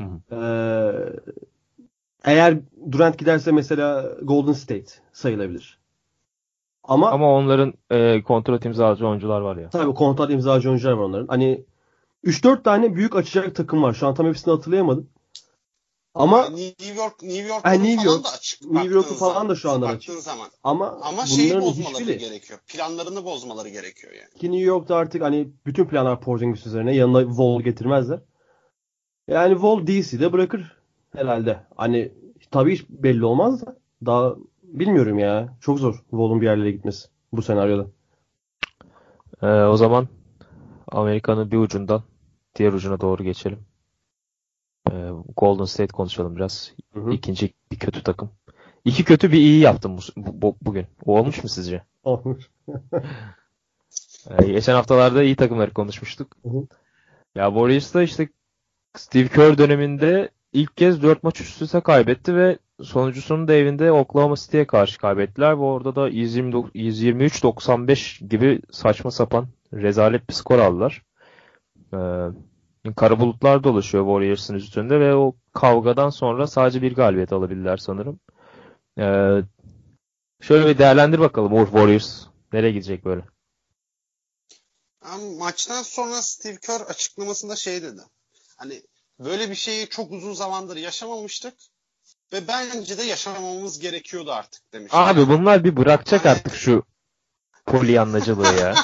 [0.00, 0.36] Hı hı.
[0.36, 2.58] Ee, eğer
[2.92, 5.80] Durant giderse mesela Golden State sayılabilir.
[6.84, 9.70] Ama, Ama onların e, kontrat imzacı oyuncular var ya.
[9.70, 11.26] tabii kontrat imzacı oyuncular var onların.
[11.26, 11.64] Hani
[12.24, 13.92] 3-4 tane büyük açacak takım var.
[13.94, 15.10] Şu an tam hepsini hatırlayamadım.
[16.14, 18.24] Ama New York New York Ha, New falan York.
[18.24, 18.70] da açık.
[18.70, 20.22] New York'u falan zaman, da şu anda baktığın açık.
[20.22, 20.48] zaman.
[20.64, 22.58] ama Ama şeyi bunların bozmaları hiçbiri gerekiyor.
[22.68, 24.40] Planlarını bozmaları gerekiyor yani.
[24.40, 28.20] ki New York'ta artık hani bütün planlar Porzingis üzerine yanına Wall getirmezler.
[29.30, 30.76] Yani Wall DC'de bırakır
[31.16, 31.60] herhalde.
[31.76, 32.12] Hani
[32.50, 35.56] tabii hiç belli olmaz da daha bilmiyorum ya.
[35.60, 37.86] Çok zor Wall'un bir yerlere gitmesi bu senaryoda.
[39.42, 40.08] E, o zaman
[40.88, 42.02] Amerika'nın bir ucundan
[42.56, 43.58] diğer ucuna doğru geçelim.
[44.90, 44.94] E,
[45.36, 46.72] Golden State konuşalım biraz.
[46.94, 47.10] Hı hı.
[47.10, 48.30] İkinci bir kötü takım.
[48.84, 50.86] İki kötü bir iyi yaptım bu, bu- bugün.
[51.04, 51.82] O olmuş mu sizce?
[52.04, 52.50] Olmuş.
[54.30, 56.36] E, geçen haftalarda iyi takımları konuşmuştuk.
[56.42, 56.66] Hı hı.
[57.34, 58.28] Ya Warriors'da işte
[58.96, 64.36] Steve Kerr döneminde ilk kez 4 maç üst üste kaybetti ve sonuncusunu da evinde Oklahoma
[64.36, 71.02] City'ye karşı kaybettiler ve orada da 129 123-95 gibi saçma sapan rezalet bir skor aldılar.
[71.94, 78.20] Ee, kara bulutlar dolaşıyor Warriors'ın üstünde ve o kavgadan sonra sadece bir galibiyet alabildiler sanırım.
[78.98, 79.42] Ee,
[80.40, 83.22] şöyle bir değerlendir bakalım Warriors nereye gidecek böyle?
[85.38, 88.00] Maçtan sonra Steve Kerr açıklamasında şey dedi.
[88.60, 88.82] Hani
[89.18, 91.54] böyle bir şeyi çok uzun zamandır yaşamamıştık
[92.32, 94.92] ve bence de yaşamamamız gerekiyordu artık demiş.
[94.94, 96.36] Abi bunlar bir bırakacak Aynen.
[96.38, 96.82] artık şu
[97.66, 98.74] polyanlacılığı ya.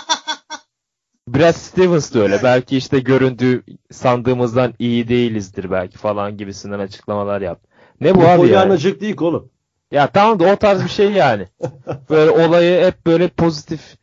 [1.29, 2.43] Brad Stevens da öyle.
[2.43, 7.69] Belki işte göründüğü sandığımızdan iyi değilizdir belki falan gibisinden açıklamalar yaptı.
[8.01, 8.37] Ne bu Bu abi ya?
[8.37, 9.51] polyanacık değil oğlum.
[9.91, 11.49] Ya tamam da o tarz bir şey yani.
[12.11, 13.97] Böyle olayı hep böyle pozitif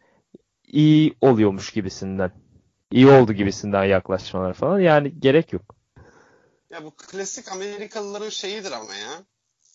[0.68, 2.43] iyi oluyormuş gibisinden.
[2.94, 4.80] İyi oldu gibisinden yaklaşmalar falan.
[4.80, 5.76] Yani gerek yok.
[6.70, 9.24] Ya bu klasik Amerikalıların şeyidir ama ya.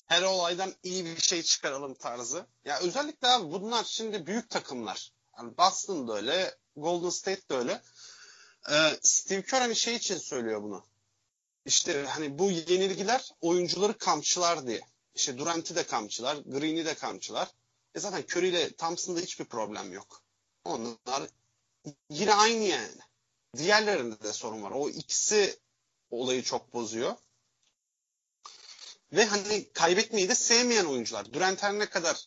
[0.07, 2.46] Her olaydan iyi bir şey çıkaralım tarzı.
[2.64, 5.12] Ya özellikle abi bunlar şimdi büyük takımlar.
[5.38, 7.81] Yani Boston da öyle, Golden State de öyle.
[8.70, 10.85] Ee, Steve Kerr hani şey için söylüyor bunu.
[11.66, 14.81] İşte hani bu yenilgiler oyuncuları kamçılar diye.
[15.14, 17.48] İşte Durant'i de kamçılar, Green'i de kamçılar.
[17.94, 20.22] E zaten Curry ile Thompson'da hiçbir problem yok.
[20.64, 21.22] Onlar
[22.11, 23.08] yine aynı yani.
[23.56, 24.70] Diğerlerinde de sorun var.
[24.74, 25.58] O ikisi
[26.11, 27.14] olayı çok bozuyor.
[29.12, 31.32] Ve hani kaybetmeyi de sevmeyen oyuncular.
[31.32, 32.24] Durant her ne kadar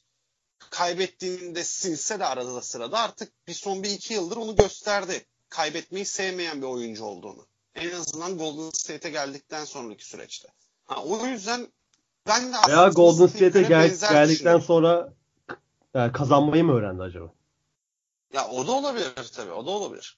[0.69, 5.25] kaybettiğinde sinse de arada da sırada artık bir son bir iki yıldır onu gösterdi.
[5.49, 7.45] Kaybetmeyi sevmeyen bir oyuncu olduğunu.
[7.75, 10.49] En azından Golden State'e geldikten sonraki süreçte.
[10.85, 11.67] Ha, o yüzden
[12.27, 15.13] ben de Veya Golden State'e gel- geldikten sonra
[15.93, 17.33] yani kazanmayı mı öğrendi acaba?
[18.33, 19.51] Ya o da olabilir tabii.
[19.51, 20.17] O da olabilir.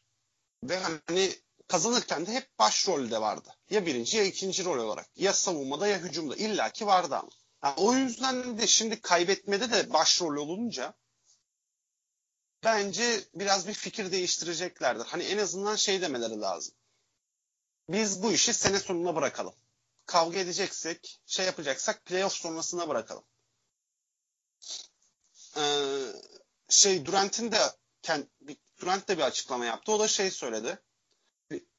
[0.70, 1.36] Ve hani
[1.68, 3.50] kazanırken de hep başrolde vardı.
[3.70, 5.10] Ya birinci ya ikinci rol olarak.
[5.16, 6.36] Ya savunmada ya hücumda.
[6.36, 7.30] İlla ki vardı ama.
[7.62, 10.94] Ha, o yüzden de şimdi kaybetmede de başrol olunca
[12.64, 15.06] bence biraz bir fikir değiştireceklerdir.
[15.06, 16.76] Hani en azından şey demeleri lazım.
[17.90, 19.54] Biz bu işi sene sonuna bırakalım.
[20.06, 23.24] Kavga edeceksek, şey yapacaksak playoff sonrasına bırakalım.
[25.58, 25.62] Ee,
[26.70, 27.60] şey Durant'in de
[28.02, 28.24] kend,
[28.84, 29.92] Durant de bir açıklama yaptı.
[29.92, 30.80] O da şey söyledi.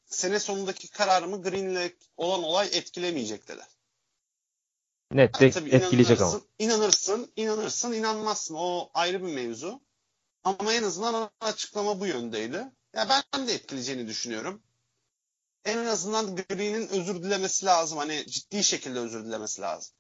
[0.07, 3.63] Sene sonundaki kararımı Green'le olan olay etkilemeyecek dedi.
[5.13, 6.31] Net Yani tabii etkileyecek ama.
[6.31, 8.55] inanırsın, inanırsın, inanırsın, inanmazsın.
[8.59, 9.81] O ayrı bir mevzu.
[10.45, 12.65] Ama en azından açıklama bu yöndeydi.
[12.95, 14.63] Ya ben de etkileyeceğini düşünüyorum.
[15.65, 17.99] En azından Green'in özür dilemesi lazım.
[17.99, 19.95] Hani ciddi şekilde özür dilemesi lazım.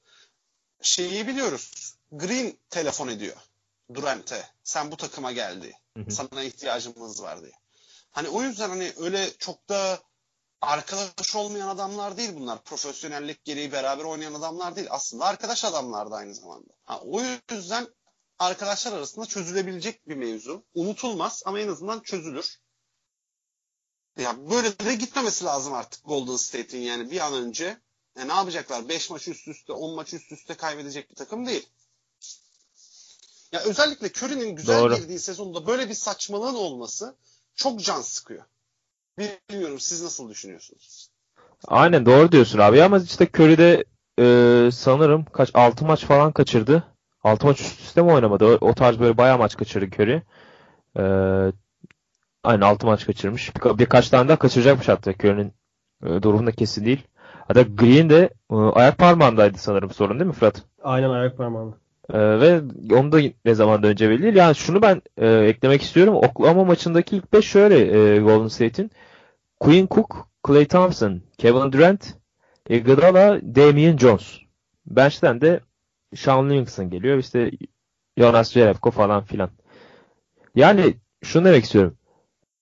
[0.82, 1.94] Şeyi biliyoruz.
[2.12, 3.36] Green telefon ediyor
[3.94, 4.48] Durant'e.
[4.64, 5.72] Sen bu takıma geldi.
[5.96, 6.10] Hı hı.
[6.10, 7.52] Sana ihtiyacımız var diye.
[8.10, 10.00] Hani o yüzden hani öyle çok da
[10.60, 12.64] arkadaş olmayan adamlar değil bunlar.
[12.64, 14.88] Profesyonellik gereği beraber oynayan adamlar değil.
[14.90, 16.72] Aslında arkadaş adamlar da aynı zamanda.
[16.84, 17.20] Ha, o
[17.50, 17.88] yüzden
[18.38, 20.64] arkadaşlar arasında çözülebilecek bir mevzu.
[20.74, 22.58] Unutulmaz ama en azından çözülür.
[24.18, 27.78] Ya böyle de gitmemesi lazım artık Golden State'in yani bir an önce.
[28.16, 28.88] E ne yapacaklar?
[28.88, 31.68] 5 maç üst üste, 10 maç üst üste kaybedecek bir takım değil.
[33.54, 34.94] Ya özellikle Curry'nin güzel Doğru.
[34.94, 37.14] girdiği sezonda böyle bir saçmalığın olması
[37.54, 38.42] çok can sıkıyor.
[39.18, 41.10] Bilmiyorum siz nasıl düşünüyorsunuz?
[41.68, 43.84] Aynen doğru diyorsun abi ama işte Curry'de
[44.20, 46.84] e, sanırım kaç 6 maç falan kaçırdı.
[47.24, 48.44] 6 maç üst üste mi oynamadı?
[48.46, 50.22] O, o tarz böyle bayağı maç kaçırdı Curry.
[50.98, 51.02] E,
[52.44, 53.48] aynen 6 maç kaçırmış.
[53.48, 55.52] Birka- birkaç tane daha kaçıracakmış hatta Curry'nin
[56.04, 57.02] e, durumu da kesin değil.
[57.48, 60.62] Hatta Green de e, ayak parmağındaydı sanırım sorun değil mi Fırat?
[60.82, 61.83] Aynen ayak parmağında.
[62.12, 62.60] Ee, ve
[62.92, 64.34] onu da ne zaman önce belli değil.
[64.34, 66.14] Yani şunu ben e, eklemek istiyorum.
[66.14, 68.90] Oklahoma maçındaki ilk 5 şöyle e, Golden State'in.
[69.60, 72.14] Quinn Cook, Klay Thompson, Kevin Durant,
[72.68, 74.38] Iguodala, Damian Jones.
[74.86, 75.60] Bench'ten de
[76.14, 77.18] Sean Livingston geliyor.
[77.18, 77.50] İşte
[78.18, 79.50] Jonas Jerebko falan filan.
[80.54, 81.96] Yani şunu demek istiyorum.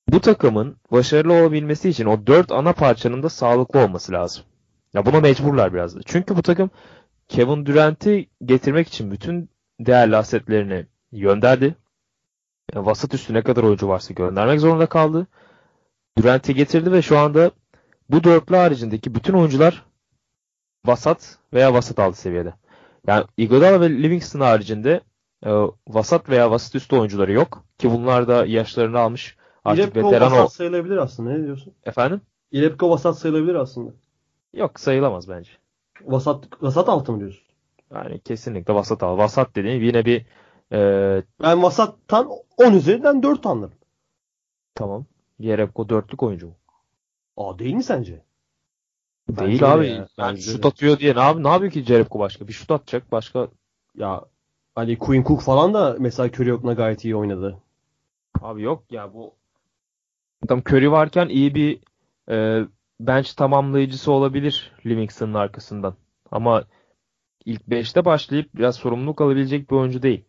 [0.08, 4.44] Bu takımın başarılı olabilmesi için o dört ana parçanın da sağlıklı olması lazım.
[4.94, 6.00] Ya buna mecburlar biraz da.
[6.06, 6.70] Çünkü bu takım
[7.32, 11.74] Kevin Durant'i getirmek için bütün değerli asetlerini gönderdi.
[12.74, 15.26] Yani vasat üstü ne kadar oyuncu varsa göndermek zorunda kaldı.
[16.18, 17.50] Durant'i getirdi ve şu anda
[18.10, 19.84] bu dörtlü haricindeki bütün oyuncular
[20.86, 22.54] vasat veya vasat altı seviyede.
[23.06, 25.00] Yani Iguodala ve Livingston haricinde
[25.46, 25.50] e,
[25.88, 27.64] vasat veya vasat üstü oyuncuları yok.
[27.78, 29.36] Ki bunlar da yaşlarını almış.
[29.64, 30.48] Artık İlepko veteran vasat o.
[30.48, 31.30] sayılabilir aslında.
[31.30, 31.74] Ne diyorsun?
[31.84, 32.20] Efendim?
[32.50, 33.92] İlepko vasat sayılabilir aslında.
[34.52, 35.61] Yok sayılamaz bence.
[36.06, 37.42] Vasat vasat altı mı diyorsun?
[37.94, 39.18] Yani kesinlikle vasat al.
[39.18, 40.26] Vasat dediğin yine bir
[40.72, 43.74] e, Ben vasattan 10 üzerinden 4 anlarım.
[44.74, 45.06] tamam.
[45.38, 46.54] Yerebko dörtlük oyuncu mu?
[47.36, 48.22] Aa değil mi sence?
[49.28, 49.86] Bence Değil öyle abi.
[49.86, 49.94] ya.
[49.94, 52.48] Yani Bence şut atıyor diye ne, abi, ne yapıyor ki Jerebko başka?
[52.48, 53.48] Bir şut atacak başka.
[53.94, 54.24] Ya
[54.74, 57.58] hani Quinn Cook falan da mesela Curry yokluğuna gayet iyi oynadı.
[58.40, 59.34] Abi yok ya bu
[60.48, 61.80] Tam Curry varken iyi bir
[62.30, 62.64] e,
[63.06, 65.94] bench tamamlayıcısı olabilir Livingston'ın arkasından.
[66.30, 66.64] Ama
[67.44, 70.24] ilk 5'te başlayıp biraz sorumluluk alabilecek bir oyuncu değil.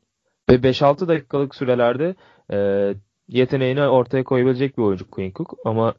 [0.50, 2.16] Ve 5-6 dakikalık sürelerde
[2.54, 2.58] e,
[3.28, 5.54] yeteneğini ortaya koyabilecek bir oyuncu Quinn Cook.
[5.66, 5.94] Ama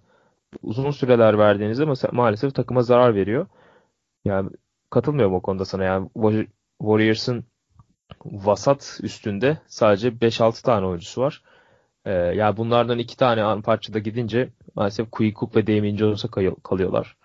[0.62, 3.46] uzun süreler verdiğinizde mesela maalesef takıma zarar veriyor.
[4.24, 4.50] Yani
[4.90, 5.84] katılmıyorum o konuda sana.
[5.84, 6.46] Yani Wa-
[6.80, 7.44] Warriors'ın
[8.24, 11.42] vasat üstünde sadece 5-6 tane oyuncusu var.
[12.04, 16.28] Ee, yani bunlardan iki tane an parçada gidince maalesef Cook ve Damian Jones'a
[16.62, 17.16] kalıyorlar.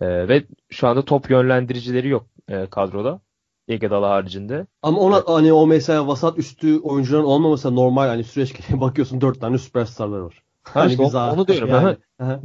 [0.00, 3.20] Ee, ve şu anda top yönlendiricileri yok e, kadroda.
[3.68, 4.66] Iguodala haricinde.
[4.82, 9.40] Ama ona hani o mesela vasat üstü oyuncuların olmaması normal hani süreç gereği bakıyorsun 4
[9.40, 10.42] tane süperstarlar var.
[10.62, 11.68] Ha işte daha- onu diyorum.
[11.68, 11.96] Yani.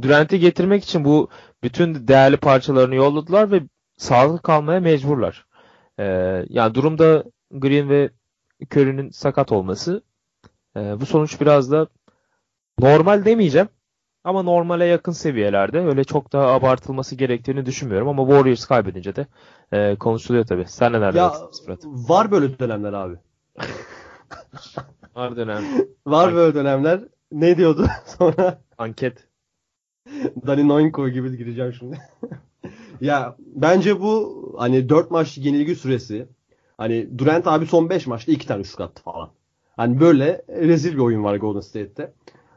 [0.02, 1.28] Durant'i getirmek için bu
[1.62, 3.62] bütün değerli parçalarını yolladılar ve
[3.96, 5.46] sağlıklı kalmaya mecburlar.
[5.98, 6.04] Ee,
[6.48, 8.10] yani durumda Green ve
[8.72, 10.02] Curry'nin sakat olması
[10.76, 11.86] e, bu sonuç biraz da
[12.80, 13.68] normal demeyeceğim
[14.24, 15.80] ama normale yakın seviyelerde.
[15.80, 19.26] Öyle çok daha abartılması gerektiğini düşünmüyorum ama Warriors kaybedince de
[19.72, 20.64] e, konuşuluyor tabii.
[20.68, 21.32] Sen neler Ya
[21.64, 21.84] Fırat?
[21.84, 23.16] var böyle dönemler abi.
[25.14, 25.62] Var dönem.
[26.06, 26.34] Var Ay.
[26.34, 27.00] böyle dönemler.
[27.32, 27.86] Ne diyordu
[28.18, 28.60] sonra?
[28.78, 29.28] Anket.
[30.46, 31.98] Dani Noinko gibi gireceğim şimdi.
[33.00, 36.26] ya bence bu hani 4 maçlık yenilgi süresi
[36.78, 39.30] hani Durant abi son 5 maçta 2 tane şut attı falan.
[39.76, 42.12] Hani böyle rezil bir oyun var Golden State'te.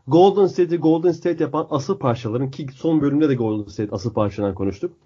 [0.08, 4.56] Golden State'i Golden State yapan asıl parçaların ki son bölümde de Golden State asıl parçadan
[4.56, 4.98] konuştuk.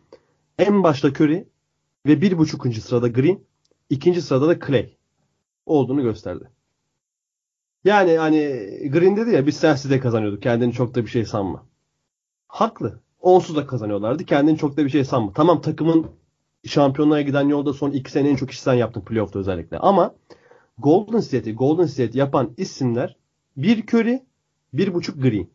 [0.57, 1.47] En başta Curry
[2.05, 3.39] ve bir buçukuncu sırada Green,
[3.89, 4.97] ikinci sırada da Clay
[5.65, 6.49] olduğunu gösterdi.
[7.83, 8.39] Yani hani
[8.91, 10.43] Green dedi ya biz sensiz de kazanıyorduk.
[10.43, 11.65] Kendini çok da bir şey sanma.
[12.47, 12.99] Haklı.
[13.21, 14.25] Onsuz da kazanıyorlardı.
[14.25, 15.33] Kendini çok da bir şey sanma.
[15.33, 16.07] Tamam takımın
[16.65, 19.77] şampiyonluğa giden yolda son iki sene en çok iş yaptın playoff'ta özellikle.
[19.77, 20.15] Ama
[20.79, 23.17] Golden State'i Golden State yapan isimler
[23.57, 24.23] bir Curry,
[24.73, 25.47] bir buçuk Green.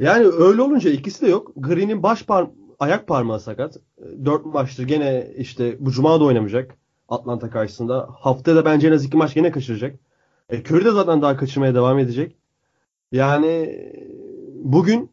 [0.00, 1.52] Yani öyle olunca ikisi de yok.
[1.56, 3.76] Green'in baş par ayak parmağı sakat.
[4.24, 6.76] Dört maçtır gene işte bu cuma da oynamayacak
[7.08, 8.08] Atlanta karşısında.
[8.12, 9.98] Haftaya da bence en az iki maç gene kaçıracak.
[10.48, 12.36] E, Curry de zaten daha kaçırmaya devam edecek.
[13.12, 13.80] Yani
[14.54, 15.10] bugün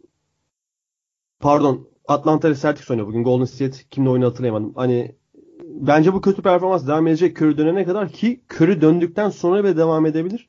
[1.39, 3.23] pardon Atlanta ile Celtics oynuyor bugün.
[3.23, 4.73] Golden State kimle oyunu hatırlayamadım.
[4.75, 5.15] Hani
[5.63, 10.05] bence bu kötü performans devam edecek Curry dönene kadar ki Curry döndükten sonra bile devam
[10.05, 10.47] edebilir.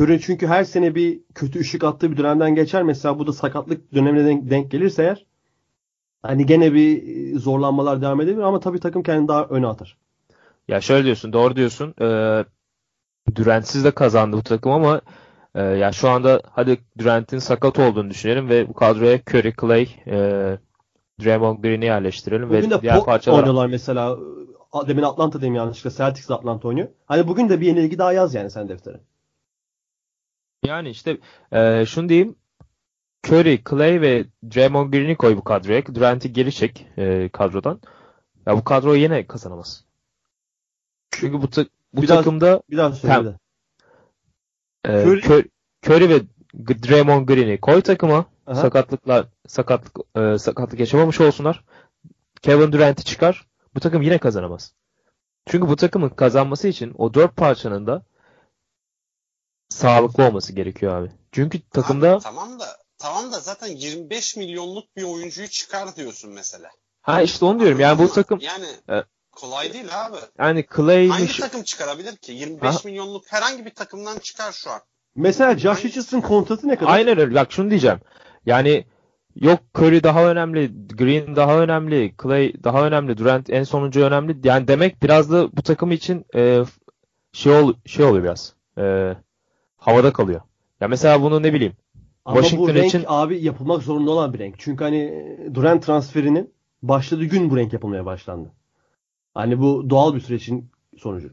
[0.00, 2.82] Curry çünkü her sene bir kötü ışık attığı bir dönemden geçer.
[2.82, 5.26] Mesela bu da sakatlık dönemine denk, denk gelirse eğer
[6.22, 9.96] hani gene bir zorlanmalar devam edebilir ama tabii takım kendini daha öne atar.
[10.68, 11.94] Ya şöyle diyorsun, doğru diyorsun.
[12.00, 12.44] Ee,
[13.34, 15.00] Durant'siz de kazandı bu takım ama
[15.54, 20.58] e, ya şu anda hadi Durant'in sakat olduğunu düşünelim ve bu kadroya Curry, Clay, e,
[21.20, 24.18] Draymond Green'i yerleştirelim Bugün de ve diğer po- parçalar oynuyorlar mesela.
[24.88, 25.96] Demin Atlanta dedim yanlışlıkla.
[26.04, 26.88] Celtics de Atlanta oynuyor.
[27.06, 29.00] Hani bugün de bir yenilgi daha yaz yani sen deftere.
[30.66, 31.18] yani işte
[31.52, 32.36] e, şunu diyeyim
[33.26, 34.24] Curry, Clay ve
[34.54, 35.86] Draymond Green'i koy bu kadroya.
[35.86, 37.80] Durant'i geri çek e, kadrodan.
[38.46, 39.84] Ya bu kadro yine kazanamaz.
[41.10, 43.38] Çünkü bu, ta- bu Bir daha- takımda Bir daha söyle de.
[44.84, 45.48] e, Curry-
[45.86, 46.20] Curry, ve
[46.68, 48.24] Draymond Green'i koy takıma.
[48.46, 48.60] Aha.
[48.62, 51.64] sakatlıklar sakatlık e, sakatlık yaşamamış olsunlar.
[52.42, 53.46] Kevin Durant'i çıkar.
[53.74, 54.74] Bu takım yine kazanamaz.
[55.46, 58.02] Çünkü bu takımın kazanması için o dört parçanın da
[59.68, 61.10] sağlıklı olması gerekiyor abi.
[61.32, 62.66] Çünkü takımda Abi, tamam da
[62.98, 66.70] tamam da zaten 25 milyonluk bir oyuncuyu çıkar diyorsun mesela.
[67.02, 67.80] ha işte onu diyorum.
[67.80, 69.06] Yani bu takım yani Evet.
[69.32, 70.16] kolay değil abi.
[70.38, 72.32] yani Hangi Clay'miş takım çıkarabilir ki?
[72.32, 72.78] 25 Ha.
[72.84, 74.80] milyonluk herhangi bir takımdan çıkar şu an.
[75.16, 76.92] Mesela Josh Richardson kontratı ne kadar?
[76.92, 77.34] aynen öyle.
[77.34, 78.00] Bak şunu diyeceğim.
[78.46, 78.84] Yani
[79.40, 84.36] yok Curry daha önemli, Green daha önemli, Clay daha önemli, Durant en sonuncu önemli.
[84.44, 86.64] Yani demek biraz da bu takım için e,
[87.32, 88.54] şey ol, şey oluyor biraz.
[88.78, 89.14] E,
[89.76, 90.40] havada kalıyor.
[90.80, 91.72] Ya mesela bunu ne bileyim
[92.24, 94.54] Ama bu Washington renk için- abi yapılmak zorunda olan bir renk.
[94.58, 98.52] Çünkü hani Durant transferinin başladığı gün bu renk yapılmaya başlandı.
[99.34, 101.30] Hani bu doğal bir sürecin sonucu.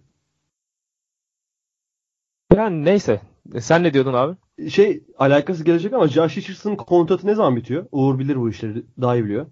[2.55, 3.21] yani neyse.
[3.53, 4.35] E, Sen ne diyordun abi?
[4.69, 7.85] Şey alakası gelecek ama Josh Richardson'ın kontratı ne zaman bitiyor?
[7.91, 9.45] Uğur bilir bu işleri daha iyi biliyor.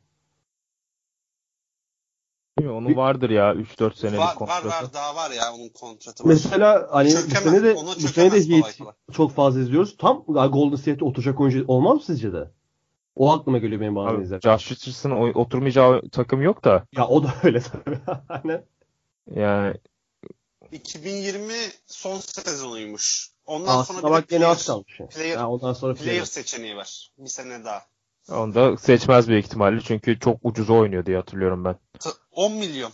[2.61, 4.67] Onun vardır ya 3-4 senelik Var, var kontratı.
[4.67, 6.29] var daha var ya onun kontratı var.
[6.29, 8.77] Mesela hani bu Çökemez, sene de bu sene de Heat
[9.13, 9.97] çok fazla izliyoruz.
[9.97, 12.51] Tam Golden State'e oturacak oyuncu olmaz mı sizce de?
[13.15, 14.51] O aklıma geliyor benim bazen Abi, izlerken.
[14.57, 17.99] Josh Richardson'ın oy- oturmayacağı takım yok da Ya o da öyle tabii.
[18.29, 18.63] Aynen.
[19.35, 19.73] yani
[20.71, 21.53] 2020
[21.85, 23.29] son sezonuymuş.
[23.49, 24.99] Ondan sonra Aslında bir de bak gene az player, kalmış.
[25.15, 26.25] player- Ya ondan sonra player player.
[26.25, 27.11] seçeneği var.
[27.17, 27.85] Bir sene daha.
[28.31, 31.75] onu da seçmez büyük ihtimalle çünkü çok ucuza oynuyor diye hatırlıyorum ben.
[31.99, 32.91] T- 10 milyon.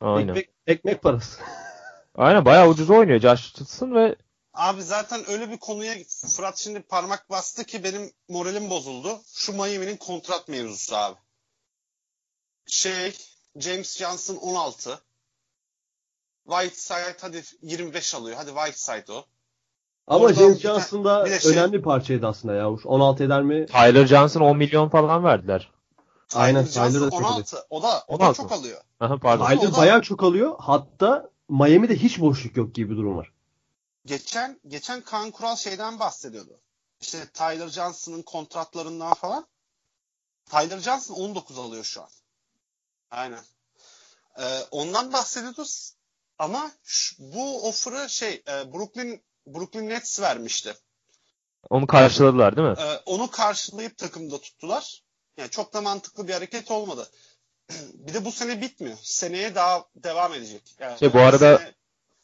[0.00, 0.28] Aynen.
[0.28, 1.40] Ekmek, ekmek parası.
[2.14, 4.16] Aynen bayağı ucuza oynuyor Josh Richardson ve
[4.54, 5.94] Abi zaten öyle bir konuya
[6.36, 9.20] Fırat şimdi parmak bastı ki benim moralim bozuldu.
[9.34, 11.16] Şu Miami'nin kontrat mevzusu abi.
[12.66, 13.16] Şey,
[13.56, 15.00] James Johnson 16.
[16.48, 18.36] Whiteside hadi 25 alıyor.
[18.36, 19.24] Hadi Whiteside o.
[20.08, 22.70] Ama James Johnson da şey- önemli bir parçaydı aslında ya.
[22.70, 23.66] 16 eder mi?
[23.66, 25.72] Tyler Johnson 10 milyon falan verdiler.
[26.34, 27.56] Aynen, Tyler Johnson Tyler da çok 16.
[27.70, 28.36] O da, o da 16.
[28.36, 28.80] çok alıyor.
[29.00, 29.44] Aha, pardon.
[29.44, 29.60] Aynen.
[29.60, 30.54] Tyler da- bayağı çok alıyor.
[30.58, 33.32] Hatta Miami'de hiç boşluk yok gibi bir durum var.
[34.06, 36.60] Geçen geçen Kaan Kural şeyden bahsediyordu.
[37.00, 39.46] İşte Tyler Johnson'ın kontratlarından falan.
[40.50, 42.08] Tyler Johnson 19 alıyor şu an.
[43.10, 43.40] Aynen.
[44.38, 45.92] Ee, ondan bahsediyoruz.
[46.38, 49.22] Ama şu- bu offer'ı şey e, Brooklyn
[49.54, 50.74] Brooklyn Nets vermişti.
[51.70, 52.74] Onu karşıladılar değil mi?
[52.78, 55.02] Ee, onu karşılayıp takımda tuttular.
[55.36, 57.08] Yani çok da mantıklı bir hareket olmadı.
[57.94, 58.96] bir de bu sene bitmiyor.
[59.02, 60.62] Seneye daha devam edecek.
[60.80, 61.60] Yani Şey, bu arada-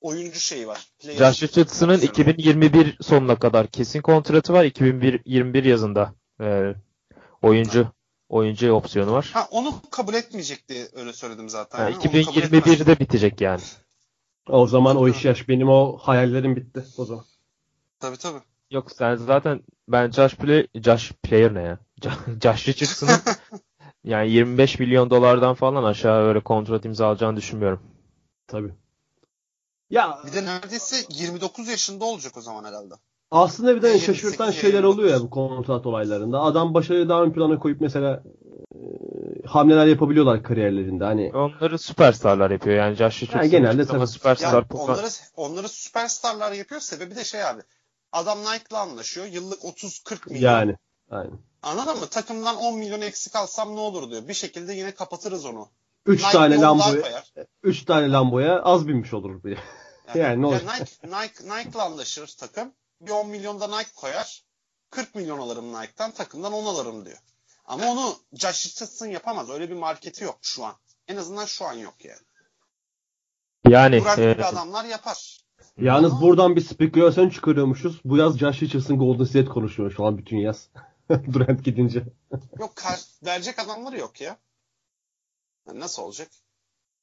[0.00, 0.88] oyuncu şeyi var.
[1.00, 4.64] Josh Richardson'ın 2021 sonuna kadar kesin kontratı var.
[4.64, 6.74] 2021 yazında e,
[7.42, 7.92] oyuncu
[8.28, 9.30] oyuncu opsiyonu var.
[9.32, 11.78] Ha onu kabul etmeyecekti öyle söyledim zaten.
[11.78, 12.64] Ha, Yani onu kabul etmez.
[12.64, 13.60] 2021'de bitecek yani.
[14.48, 15.48] O zaman o iş yaş.
[15.48, 17.24] Benim o hayallerim bitti o zaman.
[18.00, 18.40] Tabii tabii.
[18.70, 21.78] Yok sen zaten ben Josh Play Josh Player ne ya?
[22.42, 23.20] Josh Richardson'ın
[24.04, 27.82] yani 25 milyon dolardan falan aşağı öyle kontrat imzalayacağını düşünmüyorum.
[28.46, 28.72] Tabii.
[29.90, 32.94] Ya Bir de neredeyse 29 yaşında olacak o zaman herhalde.
[33.34, 34.94] Aslında bir de 28, şaşırtan şeyler 29.
[34.98, 36.40] oluyor ya bu kontrat olaylarında.
[36.40, 38.22] Adam başarıyı daha ön plana koyup mesela
[38.74, 38.78] e,
[39.46, 41.04] hamleler yapabiliyorlar kariyerlerinde.
[41.04, 42.76] Hani Onları süperstarlar yapıyor.
[42.76, 44.06] Yani Josh Richardson genelde ama tabii.
[44.06, 46.80] süperstar Yani onları onları süperstarlar yapıyor.
[46.80, 47.62] Sebebi de şey abi.
[48.12, 49.26] Adam Nike'la anlaşıyor.
[49.26, 50.50] Yıllık 30-40 milyon.
[50.50, 50.76] yani.
[51.10, 51.38] Aynen.
[51.62, 52.06] Anladın mı?
[52.06, 54.28] Takımdan 10 milyon eksik alsam ne olur diyor.
[54.28, 55.68] Bir şekilde yine kapatırız onu.
[56.06, 57.32] 3 Nike tane Lambo'ya koyar.
[57.62, 59.58] 3 tane Lambo'ya az binmiş olur bir.
[60.08, 60.80] Yani, Yani ne olacak?
[60.80, 62.72] Nike, Nike, Nike'la anlaşır takım.
[63.06, 64.44] Bir 10 milyon da Nike koyar.
[64.90, 67.18] 40 milyon alırım Nike'tan takımdan 10 alırım diyor.
[67.64, 69.50] Ama onu Josh Richardson yapamaz.
[69.50, 70.74] Öyle bir marketi yok şu an.
[71.08, 72.20] En azından şu an yok yani.
[73.68, 75.40] yani Durant e, gibi adamlar yapar.
[75.78, 78.00] Yalnız Ama- buradan bir spekülasyon çıkarıyormuşuz.
[78.04, 80.68] Bu yaz Josh Richardson Golden State konuşuyor şu an bütün yaz.
[81.32, 82.02] Durant gidince.
[82.58, 84.38] Yok kar- verecek adamları yok ya.
[85.68, 86.28] Yani nasıl olacak?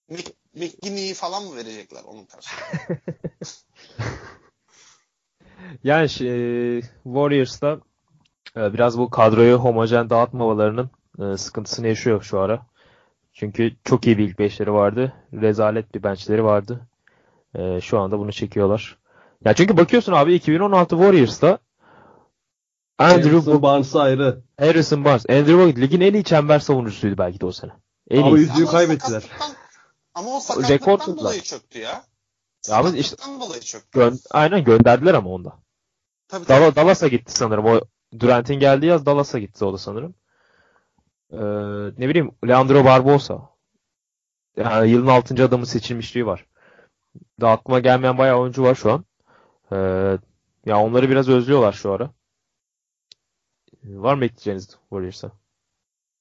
[0.09, 3.01] Mc- McGinney'i falan mı verecekler onun karşılığında?
[5.83, 7.79] yani şey, Warriors'ta
[8.57, 12.61] e, biraz bu kadroyu homojen dağıtmamalarının e, sıkıntısını yaşıyor şu ara.
[13.33, 15.13] Çünkü çok iyi bir ilk beşleri vardı.
[15.33, 16.79] Rezalet bir benchleri vardı.
[17.55, 18.97] E, şu anda bunu çekiyorlar.
[19.45, 21.57] Ya çünkü bakıyorsun abi 2016 Warriors'ta
[22.97, 24.41] Andrew Harrison Barnes ayrı.
[24.59, 27.71] Harrison Barnes, Andrew Bogut ligin en iyi çember savunucusuydu belki de o sene.
[28.09, 28.39] En Ama iyi.
[28.39, 29.19] yüzüğü Ama o kaybettiler.
[29.21, 29.55] sakatlıktan-
[30.15, 31.17] Ama o Rekor sakatlıktan tuttular.
[31.17, 32.03] dolayı çöktü ya.
[32.69, 33.99] Ya ama işte- dolayı çöktü.
[33.99, 35.59] Gö- aynen gönderdiler ama onda.
[36.27, 36.61] Tabii, tabii.
[36.61, 37.65] Dal- Dallas'a gitti sanırım.
[37.65, 37.81] O
[38.19, 40.15] Durant'in geldiği yaz Dallas'a gitti o da sanırım.
[41.31, 41.37] Ee,
[41.97, 43.49] ne bileyim Leandro Barbosa.
[44.57, 45.43] Yani yılın 6.
[45.45, 46.45] adamı seçilmişliği var.
[47.41, 49.05] Daha aklıma gelmeyen bayağı oyuncu var şu an.
[49.71, 49.75] Ee,
[50.65, 52.11] ya onları biraz özlüyorlar şu ara.
[53.83, 55.31] Var mı ekleyeceğiniz Warriors'a?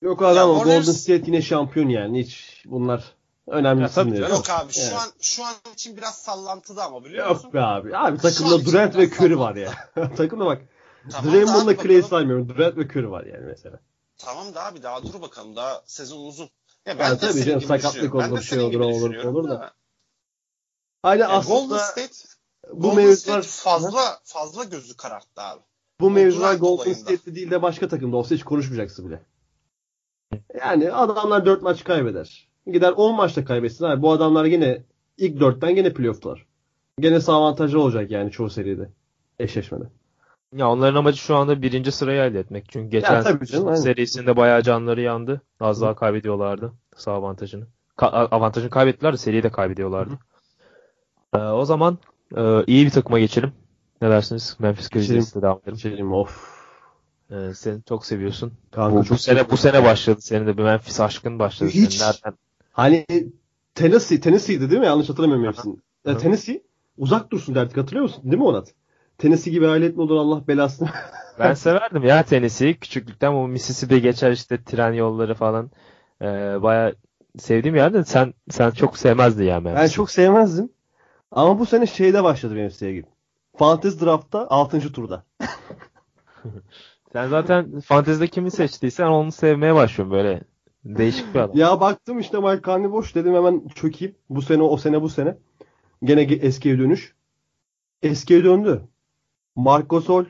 [0.03, 2.21] Yok adam o Warriors- Golden State yine şampiyon yani.
[2.21, 3.15] Hiç bunlar
[3.47, 4.29] önemli Ya tabii isimler.
[4.29, 4.37] canım.
[4.37, 4.93] Yok abi şu Evet.
[4.95, 7.45] an şu an için biraz sallantıda ama biliyor musun?
[7.45, 7.97] Yok be abi.
[7.97, 9.73] Abi takımda Durant ve Curry var ya.
[10.17, 10.63] takımda bak.
[11.11, 12.49] Tamam Draymond'la Clay'i saymıyorum.
[12.49, 13.81] Durant ve Curry var yani mesela.
[14.19, 15.57] Tamam da abi daha dur bakalım.
[15.57, 16.51] Daha sezon uzun.
[16.87, 18.15] Ya Ya de tabii canım, sakatlık.
[18.15, 19.73] Ben olur, bir şey olur, olur, olur da.
[21.05, 21.17] da.
[21.17, 22.13] Ya Golden aslında State
[22.73, 25.61] bu Golden mevzular State fazla fazla gözü kararttı abi.
[26.01, 26.93] bu mevzular Durant Golden.
[26.93, 29.23] State'de değil de başka takımda olsa hiç konuşmayacaksın bile.
[30.59, 32.50] Yani adamlar 4 maç kaybeder.
[32.73, 34.03] Gider 10 maçta kaybetsin abi.
[34.03, 34.83] Bu adamlar yine
[35.19, 36.47] ilk 4'ten yine playoff'lar.
[37.01, 38.89] Gene avantajlı olacak yani çoğu seride.
[39.39, 39.85] eşleşmede.
[40.57, 42.65] Ya onların amacı şu anda birinci sırayı elde etmek.
[42.69, 45.41] Çünkü geçen canım, serisinde bayağı canları yandı.
[45.61, 47.67] Az daha kaybediyorlardı sağ avantajını.
[47.97, 50.19] Ka- avantajını kaybettiler de seriyi de kaybediyorlardı.
[51.35, 51.99] Ee, o zaman
[52.37, 53.53] e, iyi bir takıma geçelim.
[54.03, 54.57] Ne dersiniz?
[54.59, 55.07] Memphis Geçelim.
[55.07, 55.75] Grizzlies'te devam edelim.
[55.75, 56.61] Geçelim of.
[57.31, 58.53] Ee, sen çok seviyorsun.
[58.71, 60.21] Kanka bu, bu çok sene bu sene başladı.
[60.21, 61.71] Senin de bir Memphis aşkın başladı.
[61.71, 61.95] Hiç.
[61.95, 62.39] Senin nereden?
[62.73, 63.07] Hani
[63.75, 64.87] Tennessee, Tennessee'di değil mi?
[64.87, 65.77] Yanlış hatırlamıyorum hepsini.
[66.07, 66.19] Ya.
[66.19, 66.63] Tennessee
[66.99, 68.23] uzak dursun derdik hatırlıyor musun?
[68.25, 68.75] Değil mi Onat?
[69.19, 70.89] Tennessee gibi alet mi olur Allah belasını.
[71.39, 72.79] Ben severdim ya tenisi.
[72.81, 75.71] Küçüklükten o Mississippi geçer işte tren yolları falan.
[76.23, 76.27] Ee,
[76.63, 76.95] bayağı
[77.39, 79.83] sevdiğim yerde sen sen çok sevmezdin ya Memphis.
[79.83, 80.71] ben çok sevmezdim.
[81.31, 83.07] Ama bu sene şeyde başladı benim sevgim.
[83.57, 84.93] Fantasy Draft'ta 6.
[84.93, 85.25] turda.
[87.13, 90.43] Sen zaten fantezide kimi seçtiysen onu sevmeye başlıyorsun böyle.
[90.85, 91.57] Değişik bir adam.
[91.57, 94.15] Ya baktım işte Mike Conley boş dedim hemen çökeyim.
[94.31, 95.37] Bu sene o sene bu sene.
[96.03, 97.15] Gene ge- eskiye dönüş.
[98.03, 98.83] Eskiye döndü.
[99.57, 100.25] Marc Gasol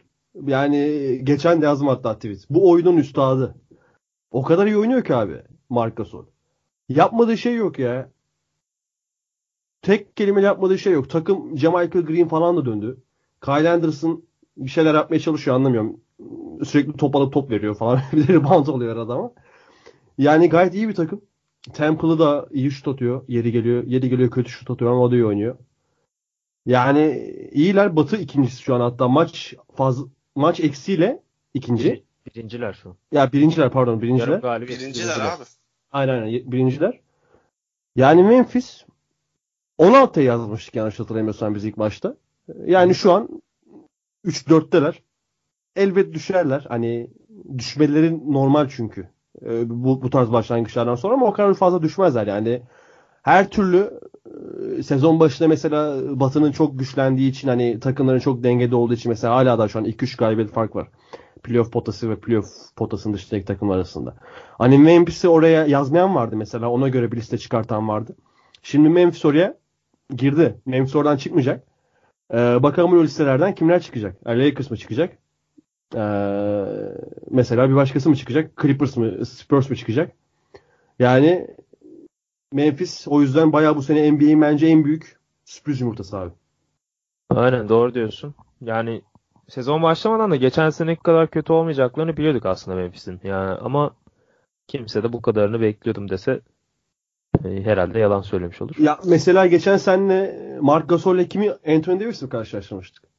[0.46, 2.46] yani geçen de yazdım hatta tweet.
[2.50, 3.54] Bu oyunun üstadı.
[4.30, 6.24] O kadar iyi oynuyor ki abi Marc Gasol.
[6.88, 8.10] Yapmadığı şey yok ya.
[9.82, 11.10] Tek kelime yapmadığı şey yok.
[11.10, 12.98] Takım Jamaica Green falan da döndü.
[13.44, 14.24] Kyle Anderson
[14.56, 16.00] bir şeyler yapmaya çalışıyor anlamıyorum.
[16.64, 18.00] Sürekli top alıp top veriyor falan.
[18.12, 19.32] bir de rebound oluyor adama.
[20.20, 21.22] Yani gayet iyi bir takım.
[21.72, 23.24] Temple'ı da iyi şut atıyor.
[23.28, 23.84] Yeri geliyor.
[23.86, 25.56] Yeri geliyor kötü şut atıyor ama o da iyi oynuyor.
[26.66, 27.96] Yani iyiler.
[27.96, 31.22] Batı ikincisi şu an hatta maç fazla maç eksiyle
[31.54, 32.04] ikinci.
[32.26, 32.96] Birinciler şu an.
[33.12, 34.28] Ya birinciler pardon birinciler.
[34.28, 34.80] Yarım galibiyet.
[34.80, 35.44] Birinciler abi.
[35.92, 37.00] Aynen aynen birinciler.
[37.96, 38.84] Yani Memphis
[39.78, 42.16] 16'ya yazmıştık yanlış hatırlamıyorsam biz ilk başta.
[42.64, 43.42] Yani şu an
[44.24, 44.94] 3-4'teler.
[45.76, 46.66] Elbet düşerler.
[46.68, 47.10] Hani
[47.58, 49.08] düşmeleri normal çünkü.
[49.46, 52.62] Ee, bu, bu tarz başlangıçlardan sonra ama o kadar fazla düşmezler yani.
[53.22, 54.00] Her türlü
[54.78, 59.34] e, sezon başında mesela Batı'nın çok güçlendiği için hani takımların çok dengede olduğu için mesela
[59.34, 60.88] hala da şu an 2-3 galibiyet fark var.
[61.42, 64.14] Playoff potası ve playoff potasının dışındaki takımlar arasında.
[64.58, 66.70] Hani Memphis'i oraya yazmayan vardı mesela.
[66.70, 68.16] Ona göre bir liste çıkartan vardı.
[68.62, 69.58] Şimdi Memphis oraya
[70.16, 70.60] girdi.
[70.66, 71.64] Memphis oradan çıkmayacak.
[72.32, 74.26] Ee, bakalım o listelerden kimler çıkacak?
[74.26, 75.18] Lakers mı çıkacak?
[75.94, 76.00] Ee,
[77.40, 78.62] mesela bir başkası mı çıkacak?
[78.62, 79.26] Clippers mı?
[79.26, 80.12] Spurs mu çıkacak?
[80.98, 81.46] Yani
[82.52, 86.32] Memphis o yüzden bayağı bu sene NBA'in bence en büyük sürpriz yumurtası abi.
[87.30, 88.34] Aynen doğru diyorsun.
[88.60, 89.02] Yani
[89.48, 93.20] sezon başlamadan da geçen seneki kadar kötü olmayacaklarını biliyorduk aslında Memphis'in.
[93.24, 93.94] Yani ama
[94.68, 96.40] kimse de bu kadarını bekliyordum dese
[97.44, 98.74] e, herhalde yalan söylemiş olur.
[98.78, 103.09] Ya mesela geçen senle Mark Gasol'le kimi Anthony Davis'le mi karşılaştırmıştık?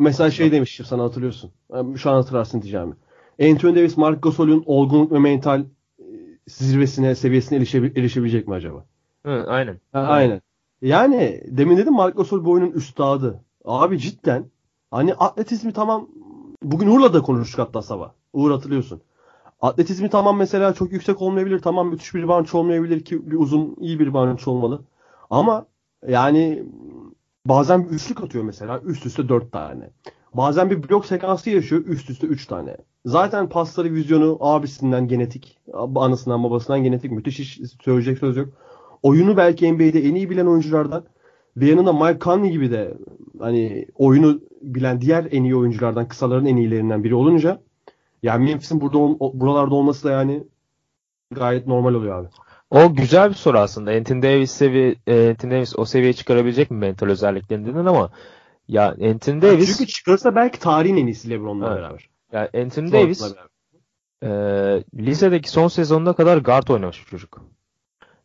[0.00, 1.50] Mesela şey demiştim sana hatırlıyorsun.
[1.96, 2.94] Şu an hatırlarsın diyeceğimi.
[3.42, 6.04] Anthony Davis Mark Gasol'ün olgunluk ve mental e,
[6.48, 8.84] zirvesine, seviyesine erişebil- erişebilecek mi acaba?
[9.26, 9.80] Hı, aynen.
[9.92, 10.42] Ha, aynen.
[10.82, 13.40] Yani demin dedim Mark Gasol bu oyunun üstadı.
[13.64, 14.44] Abi cidden
[14.90, 16.08] hani atletizmi tamam
[16.62, 18.10] bugün Uğur'la da konuştuk hatta sabah.
[18.32, 19.02] Uğur hatırlıyorsun.
[19.60, 21.58] Atletizmi tamam mesela çok yüksek olmayabilir.
[21.58, 24.80] Tamam müthiş bir banç olmayabilir ki bir uzun iyi bir banç olmalı.
[25.30, 25.66] Ama
[26.08, 26.64] yani
[27.46, 29.90] bazen bir üçlük atıyor mesela üst üste dört tane.
[30.34, 32.76] Bazen bir blok sekansı yaşıyor üst üste üç tane.
[33.04, 35.58] Zaten pasları vizyonu abisinden genetik,
[35.94, 38.48] anasından babasından genetik müthiş hiç söyleyecek söz yok.
[39.02, 41.04] Oyunu belki NBA'de en iyi bilen oyunculardan
[41.56, 42.94] ve yanında Mike Conley gibi de
[43.38, 47.60] hani oyunu bilen diğer en iyi oyunculardan, kısaların en iyilerinden biri olunca
[48.22, 48.98] yani Memphis'in burada
[49.40, 50.44] buralarda olması da yani
[51.30, 52.28] gayet normal oluyor abi.
[52.70, 53.90] O güzel bir soru aslında.
[53.90, 58.10] Anthony Davis sevi e, Anthony Davis o seviyeye çıkarabilecek mi mental özelliklerini dedin ama
[58.68, 61.76] ya Anthony Davis Çünkü çıkarsa belki tarihin en iyisi LeBron'la Evet.
[61.78, 62.08] beraber.
[62.32, 63.36] ya Anthony Davis Jordan'la
[64.22, 64.78] beraber.
[64.78, 67.42] e, lisedeki son sezonuna kadar guard oynamış bir çocuk.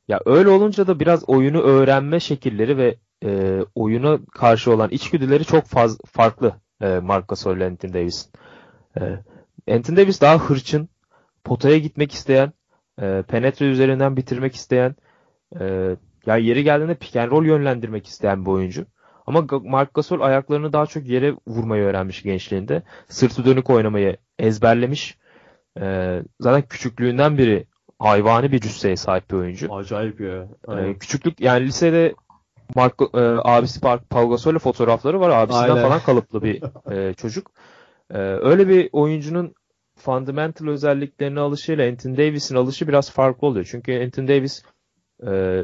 [0.07, 5.65] Ya öyle olunca da biraz oyunu öğrenme şekilleri ve e, oyuna karşı olan içgüdüleri çok
[5.65, 8.31] faz, farklı e, Marc Gasol ile Anthony Davis'in.
[8.99, 9.03] E,
[9.75, 10.89] Anthony Davis daha hırçın,
[11.43, 12.53] potaya gitmek isteyen,
[13.01, 14.95] e, penetre üzerinden bitirmek isteyen,
[15.59, 18.85] e, ya yeri geldiğinde pick and roll yönlendirmek isteyen bir oyuncu.
[19.27, 22.83] Ama Marc Gasol ayaklarını daha çok yere vurmayı öğrenmiş gençliğinde.
[23.09, 25.17] Sırtı dönük oynamayı ezberlemiş.
[25.81, 27.65] E, zaten küçüklüğünden beri
[27.99, 29.73] hayvani bir cüsseye sahip bir oyuncu.
[29.73, 30.47] Acayip ya.
[30.67, 30.93] Aynen.
[30.93, 32.15] küçüklük yani lisede
[32.75, 35.29] Marco, e, abisi Par- Pau Gasol'le fotoğrafları var.
[35.29, 35.83] Abisinden Aynen.
[35.83, 37.51] falan kalıplı bir e, çocuk.
[38.13, 39.55] Ee, öyle bir oyuncunun
[39.97, 43.67] fundamental özelliklerine alışıyla Anthony Davis'in alışı biraz farklı oluyor.
[43.71, 44.63] Çünkü Anthony Davis
[45.27, 45.61] e,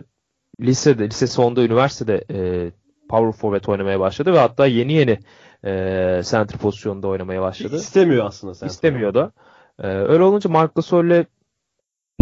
[0.61, 2.71] lisede, lise sonunda üniversitede e,
[3.09, 5.19] power forward oynamaya başladı ve hatta yeni yeni
[5.65, 7.75] e, center pozisyonunda oynamaya başladı.
[7.75, 8.67] İstemiyor aslında sen.
[8.67, 9.31] İstemiyor da.
[9.79, 11.25] Ee, öyle olunca Marc Gasol'le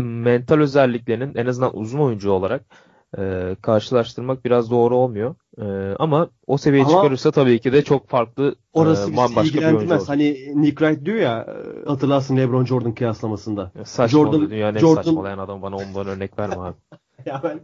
[0.02, 2.62] mental özelliklerinin en azından uzun oyuncu olarak
[3.18, 5.36] e, karşılaştırmak biraz doğru olmuyor.
[5.62, 9.66] Ee, ama o seviyeye Ama- çıkarırsa tabii ki de çok farklı Orası e, bambaşka bir
[9.66, 10.08] oyuncu olur.
[10.08, 11.48] Hani Nick Wright diyor ya
[11.86, 13.72] e, hatırlarsın LeBron Jordan kıyaslamasında.
[13.84, 14.50] Saçma Jordan-.
[14.50, 16.76] Dünyanın Jordan- saçmalayan adam bana ondan örnek verme abi.
[17.26, 17.60] Ya ben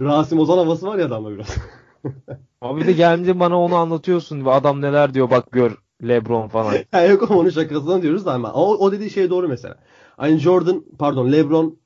[0.00, 1.56] Rasim Ozan havası var ya adamda biraz.
[2.60, 6.74] Abi de gelince bana onu anlatıyorsun ve adam neler diyor bak gör Lebron falan.
[6.92, 9.74] ya yok ama onun şakasını diyoruz da ama o, o dediği şey doğru mesela.
[10.16, 11.78] Hani Jordan pardon LeBron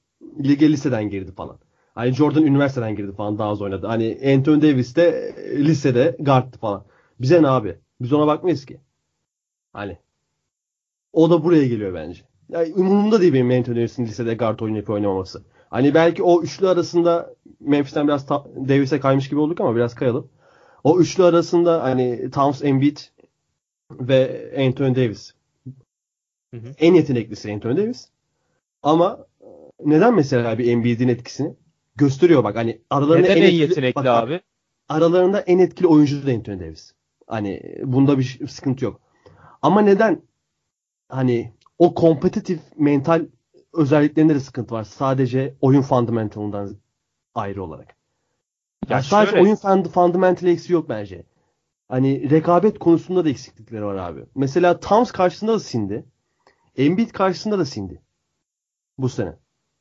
[0.45, 1.57] lige liseden girdi falan.
[1.95, 3.86] Hani Jordan üniversiteden girdi falan daha az oynadı.
[3.86, 6.84] Hani Anthony Davis de e, lisede guard'tı falan.
[7.20, 7.78] Bize ne abi?
[8.01, 8.80] Biz ona bakmayız ki.
[9.72, 9.99] Hani
[11.12, 12.22] o da buraya geliyor bence.
[12.49, 15.45] Yani umurumda değil benim Anthony Davis'in lisede guard oynayıp oynamaması.
[15.70, 20.30] Hani belki o üçlü arasında Memphis'ten biraz ta- Davis'e kaymış gibi olduk ama biraz kayalım.
[20.84, 22.97] O üçlü arasında hani Towns, Embiid
[23.92, 25.34] ve Anthony Davis.
[26.55, 26.74] Hı hı.
[26.78, 28.09] En yeteneklisi Anthony Davis.
[28.82, 29.47] Ama e,
[29.84, 31.55] neden mesela bir Embiid'in etkisini
[31.97, 34.40] gösteriyor bak hani aralarında Neden en etkili- yetenekli bak, abi?
[34.88, 36.92] aralarında en etkili oyuncu da Anthony Davis.
[37.26, 39.01] Hani bunda bir sıkıntı yok.
[39.62, 40.22] Ama neden
[41.09, 43.26] hani o kompetitif mental
[43.72, 44.84] özelliklerinde de sıkıntı var.
[44.84, 46.76] Sadece oyun fundamentalından
[47.34, 47.97] ayrı olarak.
[48.88, 51.24] Ya Ya sadece şöyle- oyun fund fundamental eksiği yok bence.
[51.88, 54.24] Hani rekabet konusunda da eksiklikleri var abi.
[54.34, 56.05] Mesela Towns karşısında da sindi.
[56.76, 58.03] Embiid karşısında da sindi.
[58.99, 59.32] Bu sene.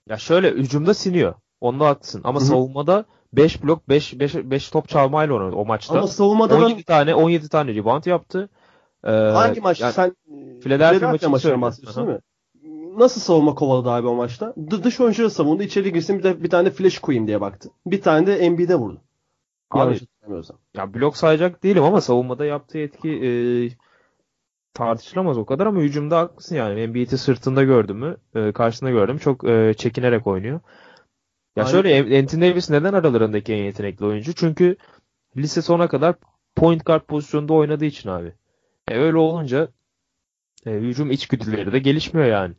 [0.10, 1.34] Ya şöyle hücumda siniyor.
[1.64, 2.22] Onda haklısın.
[2.24, 2.48] Ama Hı hı.
[2.48, 5.98] savunmada 5 blok 5 5 5 top çalmayla oynadı o maçta.
[5.98, 8.50] Ama savunmada da 17 tane 17 tane rebound yaptı.
[9.04, 9.82] Ee, hangi maç?
[9.82, 10.16] yani Sen
[10.62, 11.62] Philadelphia maçını söylüyorum.
[11.62, 13.00] bahsediyorsun değil mi?
[13.00, 14.54] Nasıl savunma kovaladı abi o maçta?
[14.58, 15.64] D- dış oyuncuları savundu.
[15.64, 17.70] içeri girsin bir, de, bir tane flash koyayım diye baktı.
[17.86, 19.02] Bir tane de Embiid'e vurdu.
[19.72, 20.00] Abi-
[20.78, 23.30] ya blok sayacak değilim ama savunmada yaptığı etki e,
[24.74, 26.80] tartışılamaz o kadar ama hücumda haklısın yani.
[26.80, 28.18] Embiid'i sırtında gördüm mü?
[28.36, 29.18] E, karşısında gördüm.
[29.18, 30.60] Çok e, çekinerek oynuyor.
[31.56, 31.72] Ya Aynen.
[31.72, 34.34] şöyle Anthony Davis neden aralarındaki en yetenekli oyuncu?
[34.34, 34.76] Çünkü
[35.38, 36.16] lise sona kadar
[36.56, 38.34] point guard pozisyonunda oynadığı için abi.
[38.88, 39.68] E, öyle olunca
[40.66, 42.54] e, hücum içgüdüleri de gelişmiyor yani.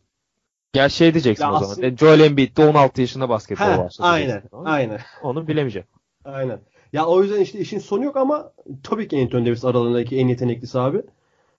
[0.72, 1.92] Gel şey diyeceksin Ya o zaman.
[1.92, 4.08] E, Joel Embiid de 16 yaşında basketbol başladı.
[4.08, 4.42] aynen.
[4.52, 5.00] Ama Aynen.
[5.22, 5.88] Onu bilemeyeceğim.
[6.24, 6.60] Aynen.
[6.92, 10.78] Ya o yüzden işte işin sonu yok ama tabii ki Anthony Davis aralarındaki en yeteneklisi
[10.78, 11.02] abi.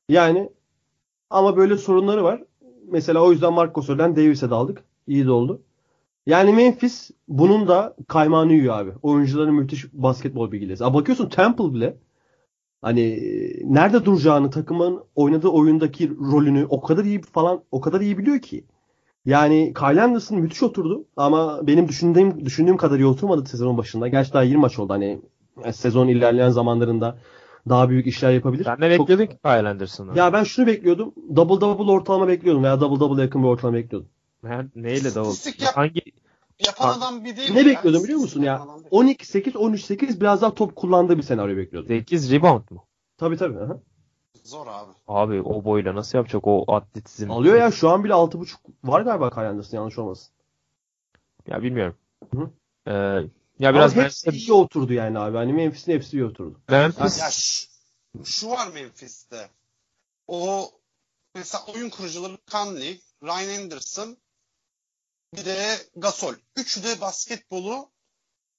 [0.10, 0.50] Yani
[1.30, 2.44] ama böyle sorunları var.
[2.92, 4.84] Mesela o yüzden Marc Gasol'den Davis'e daldık.
[5.08, 5.62] İyi de oldu.
[6.26, 8.92] Yani Memphis bunun da kaymağını yiyor abi.
[9.02, 10.86] Oyuncuların müthiş basketbol bilgileri.
[10.86, 11.98] Aa, bakıyorsun Temple bile
[12.82, 18.18] hani e, nerede duracağını takımın oynadığı oyundaki rolünü o kadar iyi falan o kadar iyi
[18.18, 18.66] biliyor ki.
[19.26, 24.08] Yani Kyle Anderson müthiş oturdu ama benim düşündüğüm düşündüğüm kadar iyi oturmadı sezonun başında.
[24.08, 25.22] Gerçi daha 20 maç oldu hani
[25.64, 27.18] e, sezon ilerleyen zamanlarında
[27.70, 28.64] daha büyük işler yapabilir.
[28.64, 30.16] Sen ne Çok- bekliyordun ki Kyle Anderson'dan?
[30.16, 31.14] Ya ben şunu bekliyordum.
[31.36, 34.10] Double double ortalama bekliyordum veya double double yakın bir ortalama bekliyordum.
[34.46, 35.36] Her- neyle davul?
[35.60, 36.02] Yap- Hangi
[36.60, 37.54] Yapan Bak, adam bir değil.
[37.54, 37.66] Ne ya.
[37.66, 38.52] bekliyordum biliyor musun ya?
[38.54, 39.18] Yapan adam değil.
[39.20, 41.88] 12-8, 13-8 biraz daha top kullandığı bir senaryo bekliyordum.
[41.88, 42.86] 8 rebound mu?
[43.18, 43.60] Tabii tabii.
[43.60, 43.80] aha.
[44.44, 44.92] Zor abi.
[45.08, 47.32] Abi o boyla nasıl yapacak o atletizm?
[47.32, 50.34] Alıyor ya şu an bile 6.5 var galiba Kyle Anderson yanlış olmasın.
[51.48, 51.96] Ya bilmiyorum.
[52.36, 52.50] Hı.
[52.88, 52.92] Ee,
[53.60, 55.38] ya biraz Ama hepsi Memphis, iyi oturdu yani abi.
[55.38, 56.60] Hani Memphis'in hepsi iyi oturdu.
[56.70, 57.68] Memphis Ya şu,
[58.26, 59.50] şu var Memphis'te.
[60.28, 60.70] O
[61.36, 64.18] mesela oyun kurucuları Conley, Ryan Anderson
[65.38, 66.34] bir de Gasol.
[66.56, 67.90] Üçü de basketbolu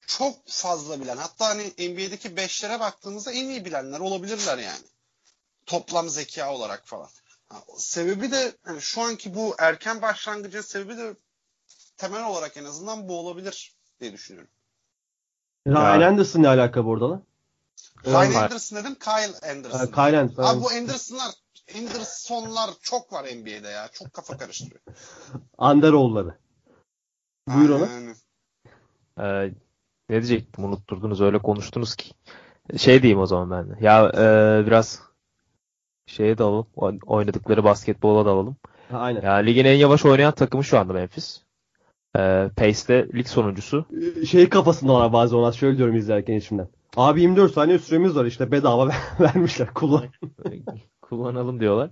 [0.07, 1.17] çok fazla bilen.
[1.17, 4.85] Hatta hani NBA'deki beşlere baktığımızda en iyi bilenler olabilirler yani.
[5.67, 7.09] Toplam zeka olarak falan.
[7.49, 11.17] Ha, Sebebi de hani şu anki bu erken başlangıcın sebebi de
[11.97, 14.51] temel olarak en azından bu olabilir diye düşünüyorum.
[15.67, 17.23] Ryan Anderson ne alaka bu arada lan?
[18.07, 18.35] Ryan Hayır.
[18.35, 19.79] Anderson dedim, Kyle Anderson.
[19.79, 20.43] Ha, Kyle Anderson.
[20.45, 21.35] Abi bu Anderson'lar,
[21.79, 23.89] Anderson'lar çok var NBA'de ya.
[23.93, 24.81] Çok kafa karıştırıyor.
[25.59, 26.39] Anderoğulları.
[27.49, 27.89] Buyur ona.
[29.21, 29.51] Ee,
[30.09, 32.11] ne diyecektim unutturdunuz öyle konuştunuz ki.
[32.77, 33.85] Şey diyeyim o zaman ben de.
[33.85, 35.03] Ya e, biraz
[36.07, 36.67] şeye dalalım.
[36.77, 38.57] o- Oynadıkları basketbola dalalım.
[38.91, 39.23] Ha, aynen.
[39.23, 41.43] Ya ligin en yavaş oynayan takımı şu anda Memphis.
[42.17, 43.85] Ee, Pace'de lig sonuncusu.
[44.31, 46.69] Şey kafasında var bazen ona şöyle diyorum izlerken içimden.
[46.97, 48.91] Abi 24 saniye süremiz var işte bedava
[49.21, 50.05] vermişler kullan.
[51.03, 51.91] Kullanalım diyorlar.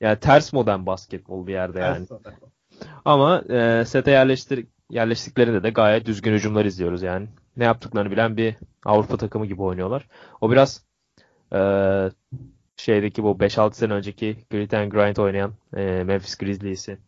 [0.00, 2.06] Yani ters modern basketbol bir yerde yani.
[3.04, 7.28] Ama e, sete yerleştir yerleştiklerinde de gayet düzgün hücumlar izliyoruz yani.
[7.56, 10.08] Ne yaptıklarını bilen bir Avrupa takımı gibi oynuyorlar.
[10.40, 10.84] O biraz
[11.52, 11.60] e,
[12.76, 16.98] şeydeki bu 5-6 sene önceki Grit and Grind oynayan e, Memphis Grizzlies'i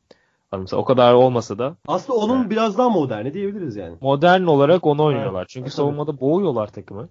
[0.53, 0.77] anımsa.
[0.77, 3.97] O kadar olmasa da Aslında onun biraz daha moderni diyebiliriz yani.
[4.01, 5.47] modern olarak onu oynuyorlar.
[5.49, 5.77] Çünkü tabii.
[5.77, 7.09] savunmada boğuyorlar takımı.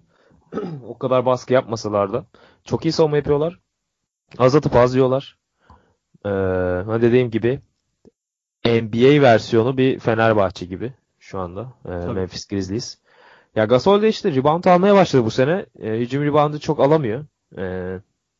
[0.88, 2.24] o kadar baskı yapmasalar da.
[2.64, 3.58] Çok iyi savunma yapıyorlar.
[4.38, 5.38] Az atıp az yiyorlar.
[6.24, 6.30] Ee,
[7.02, 7.60] dediğim gibi
[8.64, 11.72] NBA versiyonu bir Fenerbahçe gibi şu anda.
[11.84, 12.98] Ee, Memphis Grizzlies.
[13.56, 15.66] Ya Gasol de işte rebound almaya başladı bu sene.
[15.80, 17.24] E, hücum reboundu çok alamıyor.
[17.58, 17.94] E,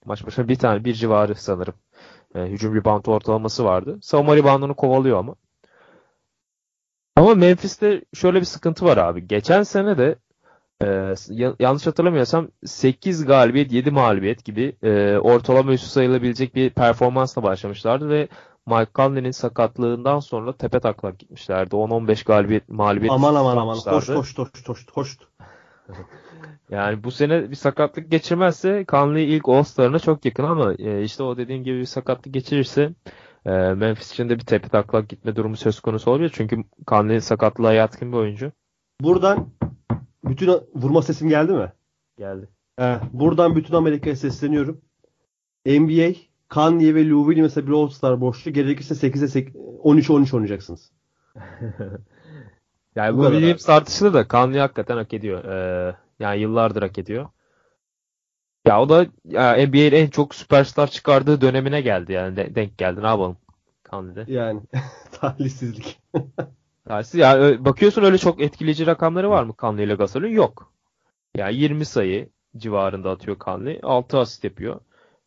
[0.04, 1.74] maç başına bir tane bir civarı sanırım.
[2.34, 3.98] E, hücum rebound ortalaması vardı.
[4.02, 5.34] Savunma reboundunu kovalıyor ama.
[7.16, 9.26] Ama Memphis'te şöyle bir sıkıntı var abi.
[9.26, 10.16] Geçen sene de
[10.82, 11.14] e,
[11.58, 18.28] yanlış hatırlamıyorsam 8 galibiyet 7 mağlubiyet gibi e, ortalama üstü sayılabilecek bir performansla başlamışlardı ve
[18.68, 21.74] Mike Conley'nin sakatlığından sonra tepe taklak gitmişlerdi.
[21.74, 23.74] 10-15 galibiyet mağlubiyet Aman aman aman.
[23.74, 25.18] Hoş hoş hoş hoş hoş.
[26.70, 31.36] Yani bu sene bir sakatlık geçirmezse Conley ilk All-Star'ına çok yakın ama e, işte o
[31.36, 32.94] dediğim gibi bir sakatlık geçirirse
[33.46, 36.32] e, Memphis için de bir tepe taklak gitme durumu söz konusu olabilir.
[36.34, 38.52] Çünkü Conley sakatlığa yatkın bir oyuncu.
[39.00, 39.48] Buradan
[40.24, 41.72] bütün vurma sesim geldi mi?
[42.18, 42.48] Geldi.
[42.78, 44.80] He, buradan bütün Amerika'ya sesleniyorum.
[45.66, 46.14] NBA,
[46.48, 48.50] Kanye ve Lou Williams'a bir All-Star borçlu.
[48.50, 49.52] Gerekirse 8'e
[49.84, 50.92] 13-13 oynayacaksınız.
[52.96, 55.44] Yani Bu bu Williams tartışılır da Conley hakikaten hak ediyor.
[55.44, 57.28] Ee, yani yıllardır hak ediyor.
[58.66, 63.02] Ya o da ya NBA'nin en çok süperstar çıkardığı dönemine geldi yani de- denk geldi.
[63.02, 63.36] Ne yapalım
[63.90, 64.32] Conley'de.
[64.32, 64.60] Yani
[65.12, 66.00] talihsizlik.
[66.88, 70.32] Tersi ya ö- bakıyorsun öyle çok etkileyici rakamları var mı Conley ile Gasol'ün?
[70.32, 70.72] Yok.
[71.36, 73.80] Yani 20 sayı civarında atıyor Conley.
[73.82, 74.80] 6 asist yapıyor.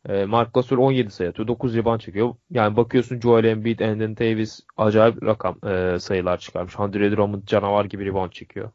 [0.09, 1.47] Ee, Mark Gasol 17 sayı atıyor.
[1.47, 2.35] 9 rebound çekiyor.
[2.49, 6.79] Yani bakıyorsun Joel Embiid, Anthony Davis acayip rakam e, sayılar çıkarmış.
[6.79, 8.71] Andre Drummond canavar gibi rebound çekiyor.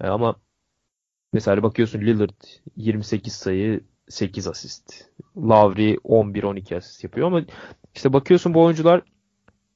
[0.00, 0.36] E, ama
[1.32, 2.40] mesela bakıyorsun Lillard
[2.76, 5.04] 28 sayı 8 asist.
[5.36, 7.42] Lowry 11-12 asist yapıyor ama
[7.94, 9.02] işte bakıyorsun bu oyuncular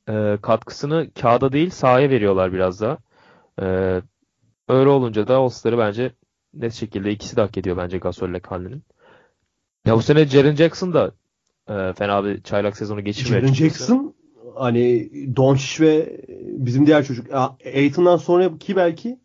[0.08, 2.98] e, katkısını kağıda değil sahaya veriyorlar biraz daha.
[3.62, 3.66] E,
[4.68, 6.12] öyle olunca da All-Star'ı bence
[6.54, 8.84] net şekilde ikisi de hak ediyor bence Gasol ile Conley'nin.
[9.86, 11.10] Ya bu sene Jaren Jackson da
[11.68, 13.42] e, fena bir çaylak sezonu geçirmiyor.
[13.42, 13.54] Jaren.
[13.54, 14.14] Jackson
[14.54, 19.18] hani Doncic ve bizim diğer çocuk Ya, Aiton'dan sonra ki belki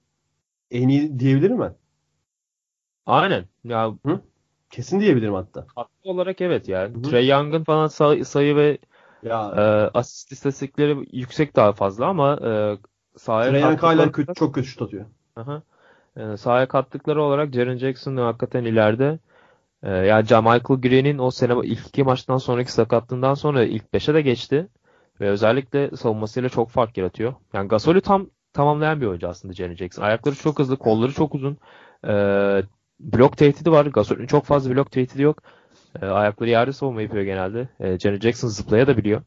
[0.72, 1.76] en iyi diyebilirim ben.
[3.06, 3.46] Aynen.
[3.64, 3.94] Ya
[4.70, 5.68] Kesin diyebilirim hatta.
[5.76, 6.94] katkı olarak evet yani.
[6.96, 7.02] Hı hı.
[7.02, 8.78] Trey Young'ın falan say- sayı ve
[9.24, 9.62] Ya e,
[9.98, 12.78] asist istatistikleri yüksek daha fazla ama e,
[13.18, 15.06] sahaya Trae Young hala kötü, çok kötü şut atıyor.
[15.36, 15.62] Aha.
[16.18, 19.20] E, sahaya kattıkları olarak Jaren Jackson hakikaten ileride.
[19.84, 24.22] E, yani Michael Green'in o sene ilk iki maçtan sonraki sakatlığından sonra ilk 5'e de
[24.22, 24.68] geçti.
[25.22, 27.34] Ve özellikle savunmasıyla çok fark yaratıyor.
[27.54, 30.04] Yani Gasol'ü tam tamamlayan bir oyuncu aslında Jaren Jackson.
[30.04, 31.58] Ayakları çok hızlı, kolları çok uzun.
[32.08, 32.14] E,
[33.00, 33.86] blok tehdidi var.
[33.86, 35.44] Gasol'ün çok fazla blok tehdidi yok.
[36.02, 37.70] E, ayakları yerde savunma yapıyor genelde.
[37.80, 39.22] E, Jaren Jackson zıplayabiliyor.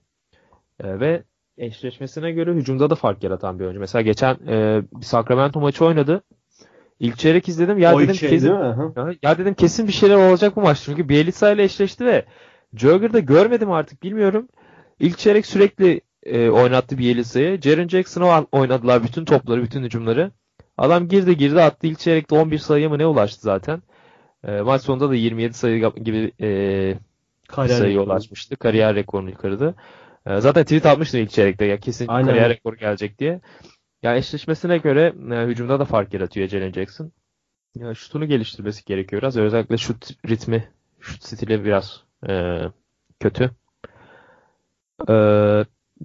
[0.80, 1.24] E, ve
[1.58, 3.80] eşleşmesine göre hücumda da fark yaratan bir oyuncu.
[3.80, 6.22] Mesela geçen e, bir Sacramento maçı oynadı.
[7.00, 7.78] İlk çeyrek izledim.
[7.78, 8.76] Ya o dedim şey kesin ya,
[9.22, 10.82] ya dedim kesin bir şeyler olacak bu maç.
[10.84, 12.24] Çünkü Bielitsa ile eşleşti ve
[12.74, 14.48] Jogger'da görmedim artık bilmiyorum.
[15.00, 17.60] İlk çeyrek sürekli e, oynattı Bielitsa'yı.
[17.60, 20.30] Jaren Jackson'a oynadılar bütün topları, bütün hücumları.
[20.78, 21.86] Adam girdi girdi attı.
[21.86, 23.82] İlk çeyrekte 11 sayıya mı ne ulaştı zaten.
[24.44, 26.48] E, maç sonunda da 27 sayı gibi e,
[27.48, 28.12] Kariyer sayıya rekoru.
[28.12, 28.56] ulaşmıştı.
[28.56, 29.74] Kariyer rekorunu kırdı.
[30.26, 32.28] E, zaten tweet atmıştı ilk çeyrekte ya kesin Aynen.
[32.28, 33.40] kariyer rekoru gelecek diye.
[34.04, 37.12] Ya eşleşmesine göre e, hücumda da fark yaratıyor Jaren Jackson.
[37.74, 39.36] Ya şutunu geliştirmesi gerekiyor biraz.
[39.36, 42.58] Özellikle şut ritmi, şut stili biraz e,
[43.20, 43.50] kötü.
[45.08, 45.12] E,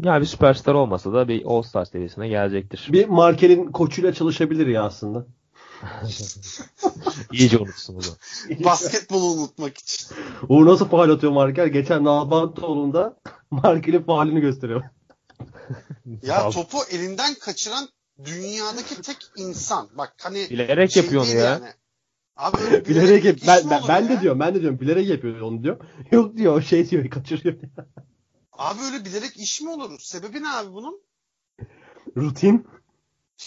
[0.04, 2.90] yani bir süperstar olmasa da bir All-Star seviyesine gelecektir.
[2.92, 5.26] Bir Markel'in koçuyla çalışabilir ya aslında.
[7.32, 8.64] İyice unutsun bunu.
[8.66, 10.08] Basketbolu unutmak için.
[10.50, 11.68] Uğur nasıl faal atıyor Markel?
[11.68, 13.18] Geçen Nalbantoğlu'nda
[13.52, 14.84] Markel'in faalini gösteriyor.
[16.24, 17.90] Ya topu elinden kaçıran
[18.26, 19.90] dünyadaki tek insan.
[19.98, 21.44] Bak hani Bilerek şey yapıyor onu ya.
[21.44, 21.74] yani.
[22.36, 23.38] Abi öyle bilerek yap.
[23.48, 24.10] Ben, ben, ben ya?
[24.10, 24.40] de diyorum.
[24.40, 24.80] Ben de diyorum.
[24.80, 25.78] Bilerek yapıyor onu diyor.
[26.12, 26.62] Yok diyor.
[26.62, 27.10] Şey diyor.
[27.10, 27.56] Kaçırıyor.
[28.52, 30.00] Abi öyle bilerek iş mi olur?
[30.00, 31.02] Sebebi ne abi bunun?
[32.18, 32.68] Rutin.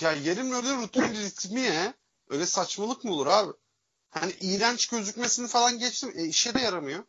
[0.00, 1.94] Ya yerin öyle rutin ritmi ya.
[2.28, 3.52] Öyle saçmalık mı olur abi?
[4.10, 6.12] Hani iğrenç gözükmesini falan geçtim.
[6.16, 7.04] E, işe de yaramıyor.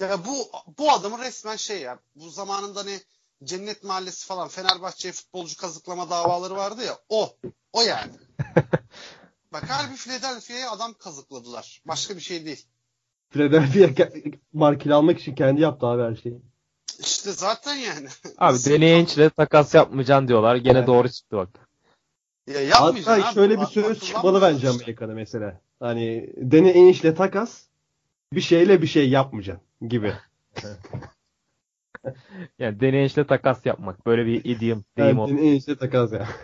[0.00, 1.98] Ya bu bu adamın resmen şey ya.
[2.14, 3.00] Bu zamanında hani
[3.44, 6.98] Cennet Mahallesi falan Fenerbahçe'ye futbolcu kazıklama davaları vardı ya.
[7.08, 7.36] O.
[7.72, 8.12] O yani.
[9.52, 11.82] Bak harbi Philadelphia'ya adam kazıkladılar.
[11.86, 12.66] Başka bir şey değil.
[13.30, 14.08] Philadelphia
[14.52, 16.38] Markel'i almak için kendi yaptı abi her şeyi.
[17.00, 18.08] İşte zaten yani.
[18.38, 18.58] Abi
[18.94, 20.56] Ainge'le takas yapmayacaksın diyorlar.
[20.56, 20.86] Gene Evet.
[20.86, 21.48] doğru çıktı bak.
[22.46, 23.34] Ya yapmayacaksın Hatta abi.
[23.34, 24.78] şöyle bir söz çıkmalı bence kullanmayacaksın.
[24.78, 25.60] Amerika'da mesela.
[25.80, 27.62] Hani Danny Ainge'le takas
[28.32, 30.14] bir şeyle bir şey yapmayacaksın gibi.
[32.58, 34.06] Yani Danny Ainge'le takas yapmak.
[34.06, 35.18] Böyle bir idiom, Yani deyim.
[35.18, 36.28] Danny Ainge'le takas ya.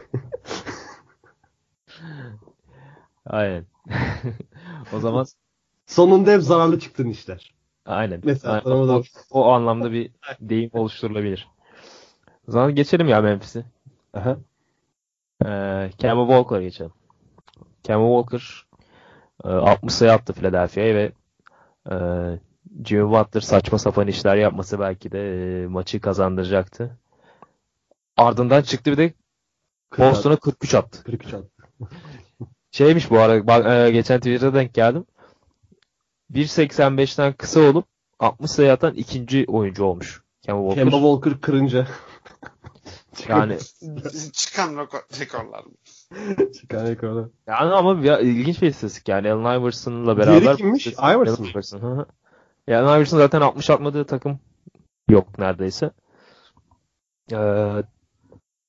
[3.26, 3.66] Aynen.
[4.92, 5.26] o zaman
[5.86, 7.54] Sonunda hep zararlı çıktın işler.
[7.86, 8.20] aynen.
[8.24, 8.70] Mesela Aynen.
[8.70, 11.48] O, o anlamda bir deyim oluşturulabilir.
[12.48, 13.64] O zaman geçelim ya Memphis'i.
[14.14, 14.36] Aha.
[15.46, 16.92] Ee, Kemba Walker'a geçelim.
[17.82, 18.66] Kemba Walker
[19.44, 21.12] e, 60 sayı attı Philadelphia'ya ve
[21.90, 21.94] e,
[22.84, 26.98] Jimmy Butler saçma sapan işler yapması belki de e, maçı kazandıracaktı.
[28.16, 29.12] Ardından çıktı bir de
[29.98, 31.04] Boston'a 43 attı.
[31.04, 31.48] 43 attı.
[32.70, 35.04] Şeymiş bu arada bak, e, geçen Twitter'da denk geldim.
[36.32, 37.86] 1.85'ten kısa olup
[38.18, 40.22] 60 sayı atan ikinci oyuncu olmuş.
[40.42, 40.90] Kemba Walker.
[40.90, 41.86] Kemba Walker kırınca.
[43.28, 43.58] Yani
[44.32, 45.64] Çıkan rekor- rekorlar.
[46.60, 47.28] Çıkan rekorlar.
[47.46, 49.32] yani ama ya, ilginç bir istatistik yani.
[49.32, 50.40] Allen Iverson'la beraber.
[50.40, 50.86] Diğeri kimmiş?
[50.86, 51.44] Iverson.
[51.44, 52.06] Iverson.
[52.66, 54.38] Yani Iverson zaten 60 atmadığı takım
[55.10, 55.90] yok neredeyse.
[57.32, 57.82] Ee,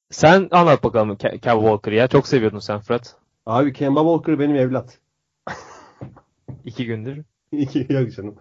[0.09, 2.07] sen anlat bakalım Ke- Kemba Walker'ı ya.
[2.07, 3.15] Çok seviyordun sen Fırat.
[3.45, 4.99] Abi Kemba Walker benim evlat.
[6.65, 7.23] İki gündür.
[7.51, 8.35] İki yok canım.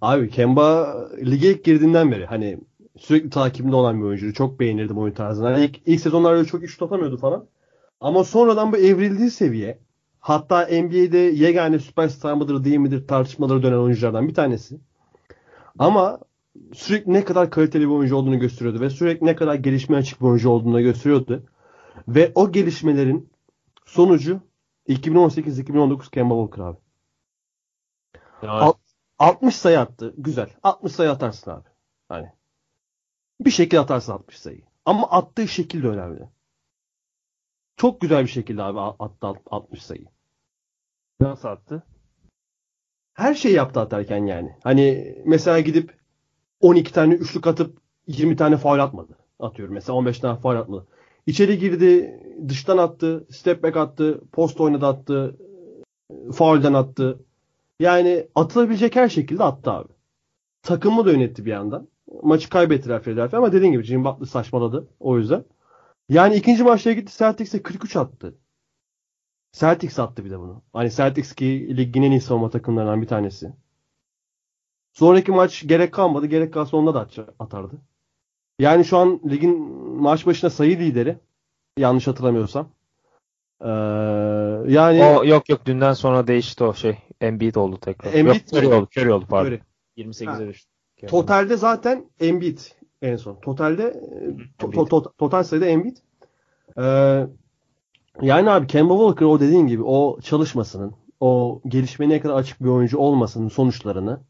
[0.00, 2.58] Abi Kemba lige ilk girdiğinden beri hani
[2.98, 4.34] sürekli takibimde olan bir oyuncu.
[4.34, 5.46] Çok beğenirdim oyun tarzını.
[5.46, 7.46] Hani ilk, ilk sezonlarda çok iş tutamıyordu falan.
[8.00, 9.78] Ama sonradan bu evrildiği seviye
[10.20, 14.80] hatta NBA'de yegane süperstar mıdır değil midir tartışmaları dönen oyunculardan bir tanesi.
[15.78, 16.18] Ama
[16.72, 20.26] sürekli ne kadar kaliteli bir oyuncu olduğunu gösteriyordu ve sürekli ne kadar gelişmeye açık bir
[20.26, 21.46] oyuncu olduğunu gösteriyordu.
[22.08, 23.30] Ve o gelişmelerin
[23.86, 24.40] sonucu
[24.88, 26.78] 2018-2019 Kemba Walker abi.
[28.42, 28.72] Yani, Al-
[29.18, 30.14] 60 sayı attı.
[30.18, 30.50] Güzel.
[30.62, 31.68] 60 sayı atarsın abi.
[32.08, 32.32] Hani.
[33.40, 34.62] Bir şekilde atarsın 60 sayıyı.
[34.84, 36.28] Ama attığı şekil de önemli.
[37.76, 40.06] Çok güzel bir şekilde abi attı alt- 60 sayı.
[41.20, 41.82] nasıl attı?
[43.18, 44.56] Her şeyi yaptı atarken yani.
[44.64, 45.94] Hani mesela gidip
[46.60, 49.18] 12 tane üçlük atıp 20 tane faul atmadı.
[49.40, 50.86] Atıyorum mesela 15 tane faul atmadı.
[51.26, 55.36] İçeri girdi, dıştan attı, step back attı, post oynadı attı,
[56.32, 57.24] faulden attı.
[57.80, 59.92] Yani atılabilecek her şekilde attı abi.
[60.62, 61.88] Takımı da yönetti bir yandan.
[62.22, 65.44] Maçı kaybettiler Philadelphia ama dediğin gibi Jimmy Butler saçmaladı o yüzden.
[66.08, 68.34] Yani ikinci maçta gitti Celtics'e 43 attı.
[69.52, 70.62] Celtics attı bir de bunu.
[70.72, 73.52] Hani Celtics ki ligin en iyi savunma takımlarından bir tanesi.
[74.92, 76.26] Sonraki maç gerek kalmadı.
[76.26, 77.74] Gerek kalsa onda da atardı.
[78.58, 79.58] Yani şu an ligin
[80.00, 81.18] maç başına sayı lideri.
[81.78, 82.68] Yanlış hatırlamıyorsam.
[83.60, 83.68] Ee,
[84.72, 86.98] yani O yok yok dünden sonra değişti o şey.
[87.20, 88.12] Embiid oldu tekrar.
[88.12, 88.88] Embiid yok, Curry oldu.
[88.96, 89.46] Curry oldu pardon.
[89.50, 89.60] Curry.
[89.96, 90.70] 28'e düştü.
[91.06, 92.58] Totalde zaten Embiid
[93.02, 93.34] en son.
[93.40, 93.82] Totalde
[94.58, 95.96] to- to- to- total sayıda Embiid.
[96.78, 97.26] Ee,
[98.22, 102.98] yani abi Kemba Walker o dediğin gibi o çalışmasının, o gelişmeye kadar açık bir oyuncu
[102.98, 104.20] olmasının sonuçlarını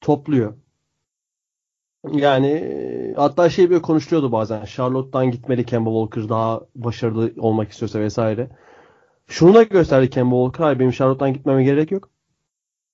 [0.00, 0.54] topluyor.
[2.12, 4.64] Yani e, hatta şey böyle konuşuluyordu bazen.
[4.64, 8.50] Charlotte'dan gitmeli Kemba Walker daha başarılı olmak istiyorsa vesaire.
[9.26, 10.64] Şunu da gösterdi Kemba Walker.
[10.64, 12.10] Hayır benim Charlotte'dan gitmeme gerek yok.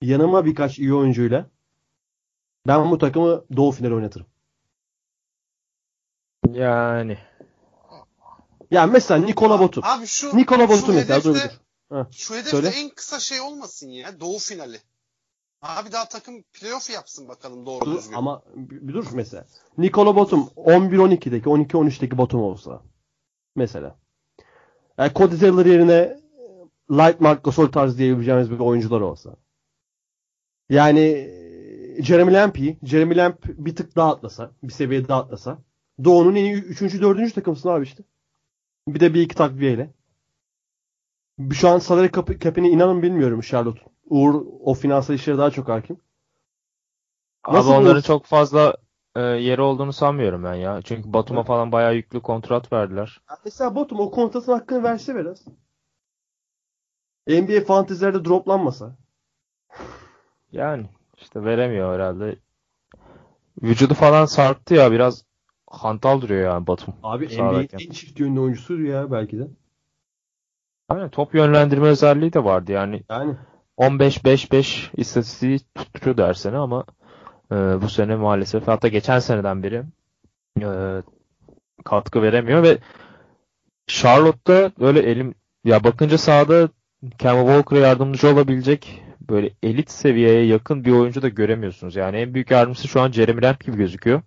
[0.03, 1.51] Yanıma birkaç iyi oyuncuyla
[2.67, 4.27] ben bu takımı doğu finali oynatırım.
[6.53, 7.19] Yani.
[8.71, 9.85] Yani mesela Nikola Batum.
[9.87, 11.59] Abi şu, Nikola Batum mesela dur hedefte,
[11.91, 11.97] dur.
[11.97, 12.69] Ha, şu hedefte söyle.
[12.69, 14.21] en kısa şey olmasın ya.
[14.21, 14.79] Doğu finali.
[15.63, 18.15] Abi daha takım playoff yapsın bakalım doğru Dur, düzgün.
[18.15, 19.45] ama bir dur mesela.
[19.79, 22.83] Nikola Batum 11-12'deki 12-13'teki Batum olsa
[23.57, 23.99] mesela.
[24.99, 26.21] Yani Cody Zeller yerine
[26.91, 29.37] Light Mark Gasol tarzı diyebileceğimiz bir oyuncular olsa.
[30.69, 35.59] Yani e, Jeremy Lamp'ı, Jeremy Lamp bir tık daha atlasa, bir seviye daha atlasa.
[36.05, 36.81] Doğu'nun en iyi 3.
[37.01, 37.35] 4.
[37.35, 38.03] takımsın abi işte.
[38.95, 39.91] Bir de bir iki takviyeyle.
[41.53, 43.81] Şu an salary cap- cap'ine inanın bilmiyorum Charlotte.
[44.05, 46.01] Uğur o finansal işlere daha çok hakim.
[47.45, 48.75] Abi Nasıl onların bu- çok fazla
[49.17, 50.83] e, yeri olduğunu sanmıyorum ben ya.
[50.83, 51.47] Çünkü Batum'a Evet.
[51.47, 53.21] falan bayağı yüklü kontrat verdiler.
[53.45, 55.45] Mesela Batum o kontratın hakkını verse biraz.
[57.27, 58.97] NBA fantezilerde droplanmasa.
[60.53, 60.87] Yani
[61.17, 62.39] işte veremiyor herhalde.
[63.63, 65.25] Vücudu falan sarktı ya biraz
[65.71, 66.95] hantal duruyor yani Batum.
[67.03, 67.79] Abi Sağdayken.
[67.79, 69.49] en çift yönlü oyuncusuydu ya belki de.
[70.89, 73.03] Aynen top yönlendirme özelliği de vardı yani.
[73.11, 73.35] Yani
[73.79, 76.85] 15-5-5 istatistiği tutturuyordu her sene ama
[77.53, 79.83] e, bu sene maalesef hatta geçen seneden beri
[80.61, 81.03] e,
[81.85, 82.79] katkı veremiyor ve
[83.87, 86.69] Charlotte'da böyle elim ya bakınca sahada
[87.19, 91.97] Kemba Walker'a yardımcı olabilecek böyle elit seviyeye yakın bir oyuncu da göremiyorsunuz.
[91.97, 94.23] Yani en büyük yardımcısı şu an Jeremy Lamb gibi gözüküyor.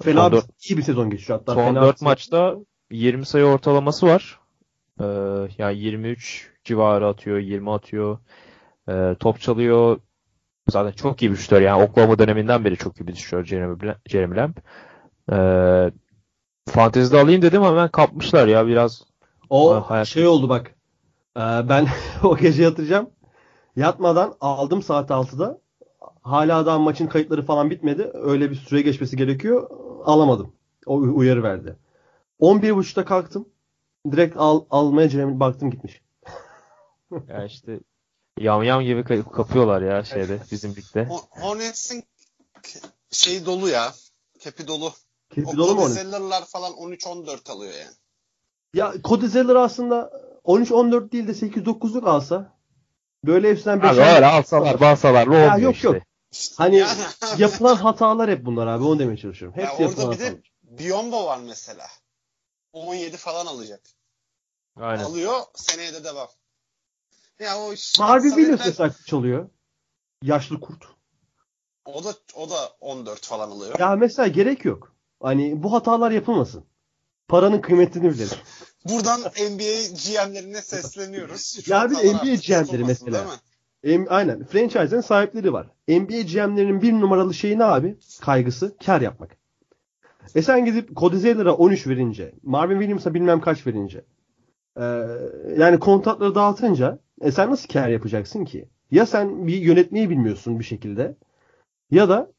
[0.00, 1.54] Fena Son bir, dört- iyi bir sezon geçiyor hatta.
[1.54, 2.56] Son fena 4 bir- maçta
[2.90, 4.40] 20 sayı ortalaması var.
[5.00, 5.04] Ee,
[5.58, 8.18] yani 23 civarı atıyor, 20 atıyor.
[8.88, 10.00] Ee, top çalıyor.
[10.70, 11.60] Zaten çok iyi bir şutör.
[11.62, 13.76] Yani Oklahoma döneminden beri çok iyi bir şutör Jeremy,
[14.06, 14.54] Jeremy Lamb.
[15.32, 15.92] Ee,
[16.68, 19.02] fantezide alayım dedim ama hemen kapmışlar ya biraz.
[19.50, 20.74] O Ay, hayat- şey oldu bak.
[21.36, 21.86] Ee, ben
[22.22, 23.10] o gece yatacağım.
[23.76, 25.58] Yatmadan aldım saat 6'da.
[26.22, 28.10] Hala daha maçın kayıtları falan bitmedi.
[28.14, 29.70] Öyle bir süre geçmesi gerekiyor.
[30.04, 30.52] Alamadım.
[30.86, 31.76] O uyarı verdi.
[32.40, 33.48] 11.30'da kalktım.
[34.10, 36.02] Direkt al, almaya Jeremy baktım gitmiş.
[37.28, 37.80] Ya işte
[38.40, 41.02] yamyam gibi ka- kapıyorlar ya şeyde bizim ligde.
[41.02, 42.04] Ho- Hornets'in
[43.10, 43.92] şeyi dolu ya.
[44.38, 44.92] Kepi dolu.
[45.30, 45.88] Kepi O dolu mu?
[45.88, 47.94] Zeller'lar falan 13-14 alıyor yani.
[48.74, 50.12] Ya Cody Zeller aslında
[50.44, 52.52] 13-14 değil de 8-9'luk alsa
[53.24, 55.88] böyle hepsinden 5 Abi öyle alsalar balsalarla olmuyor Ya yok, işte.
[55.88, 56.02] yok.
[56.56, 57.00] Hani Yani-
[57.38, 59.60] yapılan hatalar hep bunlar abi onu demeye çalışıyorum.
[59.60, 60.52] Ya Hepsi yapılan orada bir de hatalar.
[60.62, 61.86] Biombo var mesela.
[62.72, 63.80] 17 falan alacak.
[64.76, 65.04] Aynen.
[65.04, 66.28] Alıyor seneye de devam.
[67.40, 69.48] Ya o iş- Harvey Williams Samet'ten- mesela çalıyor.
[70.22, 70.84] Yaşlı kurt.
[71.84, 73.78] o da o da 14 falan alıyor.
[73.78, 74.92] Ya mesela gerek yok.
[75.22, 76.64] Hani bu hatalar yapılmasın.
[77.28, 78.38] Paranın kıymetini bilelim.
[78.88, 81.68] Buradan NBA GM'lerine sesleniyoruz.
[81.68, 83.26] Ya bir NBA GM'leri mesela.
[84.08, 84.44] Aynen.
[84.44, 85.66] Franchise'ın sahipleri var.
[85.88, 87.96] NBA GM'lerinin bir numaralı şeyi ne abi?
[88.20, 89.36] Kaygısı kar yapmak.
[90.34, 94.04] E sen gidip Cody Zeller'a 13 verince, Marvin Williams'a bilmem kaç verince,
[94.76, 94.84] e,
[95.58, 98.68] yani kontratları dağıtınca e sen nasıl kar yapacaksın ki?
[98.90, 101.16] Ya sen bir yönetmeyi bilmiyorsun bir şekilde
[101.90, 102.32] ya da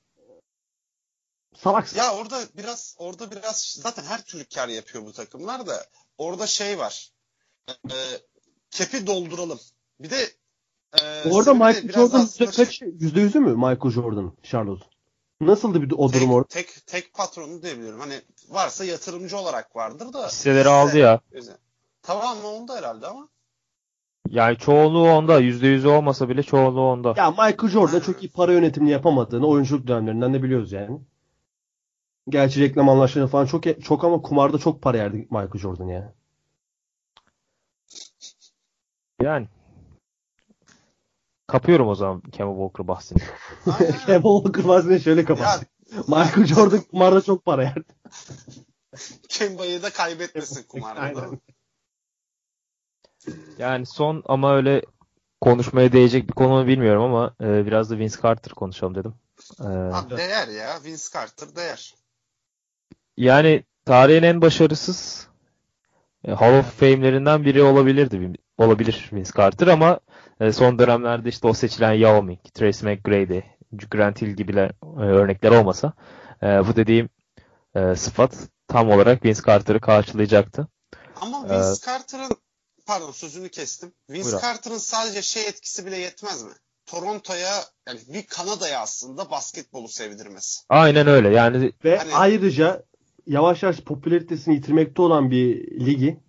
[1.56, 1.98] salaksın.
[1.98, 5.86] Ya orada biraz orada biraz zaten her türlü kar yapıyor bu takımlar da
[6.18, 7.12] orada şey var.
[7.70, 7.96] Ee,
[8.72, 9.60] kepi dolduralım.
[10.00, 10.18] Bir de
[11.02, 12.82] e, Orada sebebi de Michael Jordan kaç?
[12.82, 14.86] Yüzde yüzü mü Michael Jordan Charlotte?
[15.42, 16.48] Nasıldı bir o tek, durum orada?
[16.48, 18.00] tek, tek patronu diyebiliyorum.
[18.00, 20.28] Hani varsa yatırımcı olarak vardır da.
[20.28, 21.20] Hisseleri aldı ya.
[22.02, 23.30] Tamam mı onda herhalde ama.
[24.30, 25.40] Yani çoğunluğu onda.
[25.40, 27.14] Yüzde yüzü olmasa bile çoğunluğu onda.
[27.18, 31.00] Ya Michael Jordan çok iyi para yönetimini yapamadığını oyunculuk dönemlerinden de biliyoruz yani.
[32.30, 36.12] Gerçi reklam anlaşmaları falan çok çok ama kumarda çok para yerdi Michael Jordan yani.
[39.22, 39.48] Yani.
[41.48, 43.20] Kapıyorum o zaman Kemba Walker bahsini.
[44.06, 45.66] Kemba Walker bazen şöyle ya kapattı.
[46.08, 47.94] Michael Jordan kumarda çok para yerdi.
[49.30, 51.00] Kemba'yı da kaybetmesin kumarda.
[51.02, 51.40] Aynen.
[53.58, 54.82] Yani son ama öyle
[55.42, 59.14] konuşmaya değecek bir konu mu bilmiyorum ama e, biraz da Vince Carter konuşalım dedim.
[59.60, 60.80] E, Abi değer ya.
[60.86, 61.94] Vince Carter değer.
[63.18, 65.28] yani tarihin en başarısız
[66.26, 68.34] e, Hall of Fame'lerinden biri olabilirdi.
[68.58, 70.00] Olabilir Vince Carter ama
[70.40, 73.40] e, son dönemlerde işte o seçilen Yao Ming, Tracy McGrady,
[73.92, 75.94] Grant Hill gibiler e, örnekler olmasa
[76.44, 77.10] e, bu dediğim
[77.76, 78.36] e, sıfat
[78.68, 80.68] tam olarak Vince Carter'ı karşılayacaktı.
[81.22, 82.30] Ama Ee, Vince Carter'ın
[82.86, 83.92] pardon sözünü kestim.
[84.10, 84.42] Vince Buyur abi.
[84.42, 86.52] Carter'ın sadece şey etkisi bile yetmez mi?
[86.86, 87.54] Toronto'ya
[87.88, 90.62] yani bir Kanada'ya aslında basketbolu sevdirmesi.
[90.70, 91.30] Aynen öyle.
[91.30, 92.84] Yani Ve Hani- ayrıca
[93.28, 96.20] yavaş yavaş popülaritesini yitirmekte olan bir ligi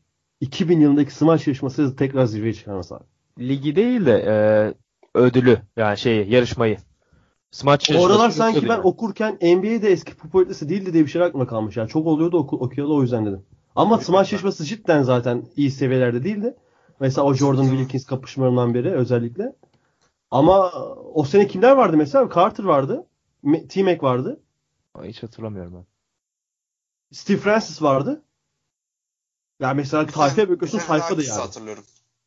[0.41, 3.05] 2000 yılındaki smaç yarışması tekrar zirveye çıkarması abi.
[3.39, 4.35] Ligi değil de e,
[5.19, 6.79] ödülü yani şeyi yarışmayı.
[7.51, 11.77] Smaç O aralar sanki ben okurken NBA'de eski popülaritesi değildi diye bir şey aklıma kalmış.
[11.77, 13.43] Yani çok oluyordu oku, okuyordu o yüzden dedim.
[13.77, 16.57] Ama smaç yarışması cidden zaten iyi seviyelerde değildi.
[17.01, 19.53] Mesela o Jordan Wilkins kapışmalarından beri özellikle.
[20.31, 20.73] Ama
[21.15, 22.29] o sene kimler vardı mesela?
[22.35, 23.07] Carter vardı.
[23.69, 24.41] T-Mac vardı.
[24.95, 25.85] Ay, Hiç hatırlamıyorum ben.
[27.13, 28.23] Steve Francis vardı.
[29.61, 31.41] Yani mesela bakıyorsun tayfa da ikisi yani.
[31.41, 31.85] hatırlıyorum.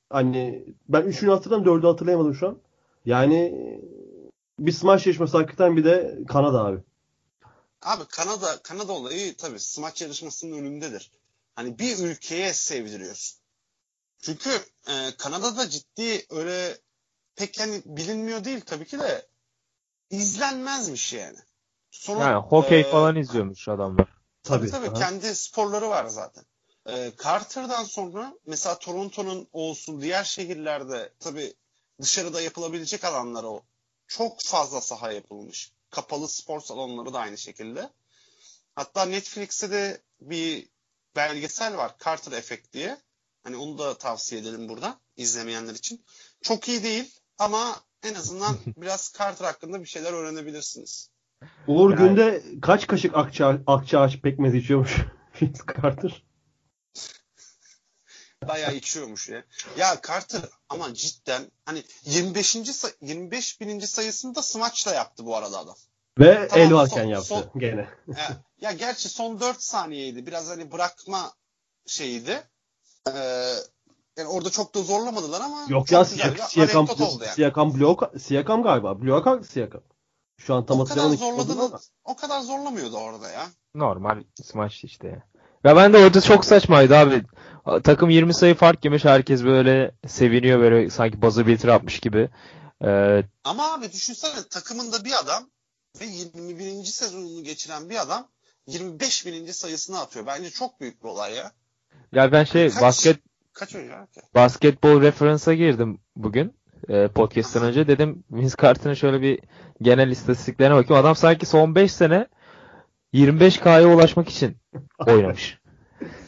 [0.10, 2.58] Hani ben üçünü hatırladım dördü hatırlayamadım şu an.
[3.06, 3.54] Yani
[4.60, 6.80] bir smaç yarışması hakikaten bir de Kanada abi.
[7.82, 11.12] Abi Kanada Kanada olayı tabii smaç yarışmasının önündedir.
[11.56, 13.40] Hani bir ülkeye sevdiriyorsun.
[14.22, 14.50] Çünkü
[14.88, 16.78] e, Kanada'da ciddi öyle
[17.36, 19.28] pek yani bilinmiyor değil tabii ki de
[20.10, 21.38] izlenmezmiş yani.
[21.92, 24.08] Sonra, Yani hokey e, falan izliyormuş adamlar.
[24.44, 26.44] Tabii Tabii, tabii kendi sporları var zaten.
[26.90, 31.54] Ee, Carter'dan sonra mesela Toronto'nun olsun diğer şehirlerde tabii
[32.02, 33.62] dışarıda yapılabilecek alanlar o.
[34.08, 35.72] Çok fazla saha yapılmış.
[35.90, 37.90] Kapalı spor salonları da aynı şekilde.
[38.76, 40.68] Hatta Netflix'te de bir
[41.16, 42.98] belgesel var Carter Effect diye.
[43.44, 46.06] Hani onu da tavsiye edelim buradan izlemeyenler için.
[46.42, 51.10] Çok iyi değil ama en azından biraz Carter hakkında bir şeyler öğrenebilirsiniz.
[51.68, 54.96] Uğur Yani- günde kaç kaşık akça, akçaağaç pekmez içiyormuş
[55.42, 56.27] Vince Carter?
[58.46, 59.44] Bayağı içiyormuş ya.
[59.78, 62.74] Ya Carter ama cidden hani 25.
[62.74, 65.76] say- 25 bininci sayısını da smaçla yaptı bu arada adam.
[66.20, 67.90] Ve Tamam, el varken son- yaptı son- gene.
[68.18, 70.26] Ya, ya gerçi son 4 saniyeydi.
[70.26, 71.32] Biraz hani bırakma
[71.86, 72.44] şeyiydi.
[73.08, 73.54] Ee,
[74.18, 76.32] yani orada çok da zorlamadılar ama Yok ya Siyak-
[76.98, 77.36] oldu yani.
[77.36, 79.02] Siakam blok Siakam galiba.
[79.02, 79.82] Blok Siakam.
[80.38, 81.80] Şu an tam o kadar ama.
[82.04, 83.48] o kadar zorlamıyordu orada ya.
[83.76, 85.24] Normal smaç işte.
[85.64, 85.72] Ya.
[85.72, 87.24] Ya ben de orada çok saçmaydı abi.
[87.84, 89.06] Takım 20 sayı fark yemiş.
[89.06, 92.30] Herkes böyle seviniyor böyle sanki buzzer beater atmış gibi.
[92.86, 95.44] Ee, Ama abi düşünsene takımında bir adam
[96.02, 96.84] ve 21.
[96.84, 98.28] sezonunu geçiren bir adam
[98.68, 100.26] 25 bininci sayısını atıyor.
[100.26, 101.52] Bence çok büyük bir olay ya.
[102.14, 103.20] ya ben şey Kaç- basket
[103.54, 103.90] Kaç ki?
[104.36, 106.54] Basketbol referansa girdim bugün.
[106.90, 109.40] E, podcast'tan önce dedim Vince Carter'ın şöyle bir
[109.82, 111.02] genel istatistiklerine bakayım.
[111.04, 112.28] Adam sanki son 5 sene
[113.14, 114.58] 25K'ya ulaşmak için
[115.08, 115.60] oynamış.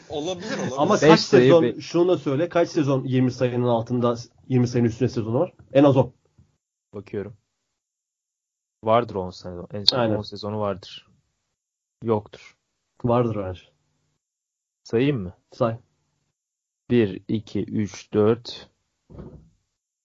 [0.08, 0.74] Olabilir olabilir.
[0.78, 4.16] Ama Beş kaç sayı sezon bir- şunu da söyle kaç sezon 20 sayının altında
[4.48, 5.54] 20 sayının üstünde sezonu var?
[5.72, 6.12] En az 10.
[6.94, 7.36] Bakıyorum.
[8.84, 9.68] Vardır 10 sezon.
[9.72, 10.16] En son Aynen.
[10.16, 11.08] 10 sezonu vardır.
[12.02, 12.56] Yoktur.
[13.04, 13.62] Vardır bence.
[14.84, 15.32] Sayayım mı?
[15.52, 15.76] Say.
[16.90, 18.70] 1, 2, 3, 4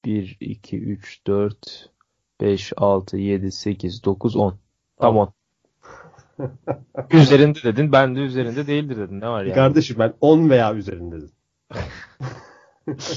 [0.05, 1.89] 1, 2, 3, 4
[2.41, 4.59] 5, 6, 7, 8, 9, 10.
[4.97, 5.33] Tam 10.
[7.11, 7.91] üzerinde dedin.
[7.91, 9.21] Ben de üzerinde değildir dedin.
[9.21, 9.55] Ne var yani?
[9.55, 11.31] Kardeşim ben 10 veya üzerinde dedim.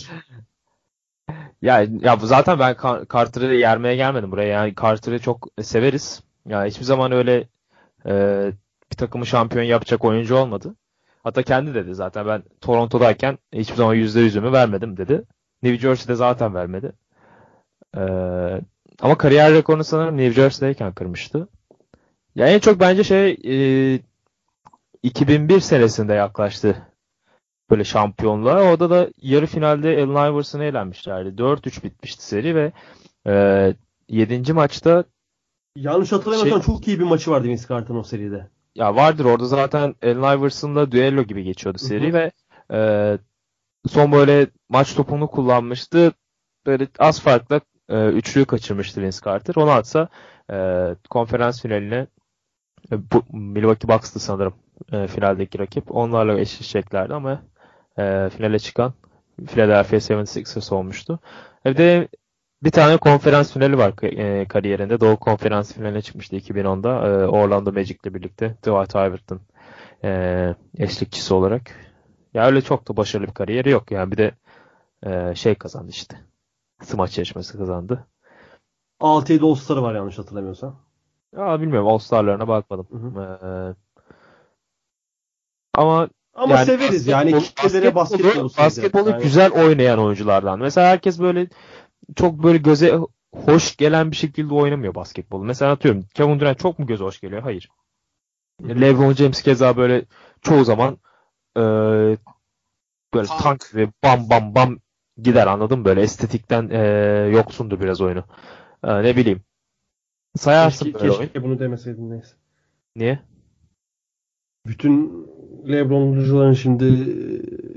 [1.63, 2.77] Ya, ya zaten ben
[3.13, 4.49] Carter'ı yermeye gelmedim buraya.
[4.49, 6.23] Yani Carter'ı çok severiz.
[6.47, 7.49] Ya hiçbir zaman öyle
[8.07, 8.13] e,
[8.91, 10.75] bir takımı şampiyon yapacak oyuncu olmadı.
[11.23, 15.23] Hatta kendi dedi zaten ben Toronto'dayken hiçbir zaman %100'ümü vermedim dedi.
[15.63, 16.93] New Jersey'de zaten vermedi.
[17.97, 18.01] E,
[19.01, 21.49] ama kariyer rekorunu sanırım New Jersey'deyken kırmıştı.
[22.39, 23.37] Ya en çok bence şey
[23.95, 24.01] e,
[25.03, 26.77] 2001 senesinde yaklaştı
[27.71, 28.63] böyle şampiyonluğa.
[28.63, 31.29] Orada da yarı finalde Allen Iverson'a elenmişlerdi.
[31.43, 32.73] 4-3 bitmişti seri ve
[33.27, 33.75] e,
[34.09, 34.53] 7.
[34.53, 35.05] maçta
[35.77, 38.47] Yanlış hatırlamıyorsam Şey- çok iyi bir maçı vardı Vince Carter'ın o seride.
[38.75, 42.13] ya vardır orada zaten Allen Iverson'la düello gibi geçiyordu seri Hı hı.
[42.13, 42.31] ve
[42.73, 42.79] e,
[43.89, 46.13] son böyle maç topunu kullanmıştı.
[46.67, 49.55] Böyle az farkla e, üçlüyü kaçırmıştı Vince Carter.
[49.57, 50.09] Onu atsa
[50.53, 50.57] e,
[51.11, 52.07] konferans finaline
[52.91, 54.55] bu, Milwaukee Bucks'tı sanırım
[54.93, 55.97] e, finaldeki rakip.
[55.97, 57.43] Onlarla eşleşeceklerdi ama
[57.99, 58.93] e, finale çıkan
[59.47, 61.19] Philadelphia 76ers olmuştu.
[61.65, 62.09] Bir de
[62.63, 65.01] bir tane konferans finali var e, kariyerinde.
[65.01, 67.09] Doğu konferans finaline çıkmıştı 2010'da.
[67.09, 68.49] E, Orlando Magic'le birlikte.
[68.49, 69.41] Dwight Howard'ın
[70.05, 71.63] e, eşlikçisi olarak.
[72.35, 73.91] Ya öyle çok da başarılı bir kariyeri yok.
[73.91, 74.33] Yani bir de
[75.07, 76.17] e, şey kazandı işte.
[76.83, 78.07] Smaç yarışması kazandı.
[79.01, 80.88] 6-7 All-Star'ı var yanlış hatırlamıyorsam.
[81.37, 82.87] Ya bilmiyorum All-Star'larına bakmadım.
[82.91, 83.29] Hı E,
[85.75, 88.59] ama Ama Yani severiz yani kitlelere basketbolu sevdiririz.
[88.59, 90.59] basketbolu Yani güzel oynayan oyunculardan.
[90.59, 91.49] Mesela herkes böyle
[92.17, 92.99] çok böyle göze
[93.35, 95.45] hoş gelen bir şekilde oynamıyor basketbolu.
[95.45, 97.43] Mesela atıyorum Kevin Durant çok mu göze hoş geliyor?
[97.43, 97.69] Hayır.
[98.63, 100.05] LeBron James keza böyle
[100.43, 100.99] çoğu zaman
[101.57, 101.61] e,
[103.15, 103.41] böyle Tank.
[103.43, 104.79] tank ve bam bam bam
[105.23, 105.85] gider anladın mı?
[105.85, 106.79] Böyle estetikten e,
[107.33, 108.25] yoksundur biraz oyunu.
[108.85, 109.43] E, ne bileyim.
[110.37, 111.23] Sayarsın Keşke, böyle oyun.
[111.23, 112.33] keşke bunu demeseydin neyse.
[112.97, 113.19] Niye?
[114.67, 115.27] Bütün
[115.69, 116.85] LeBron'cuların şimdi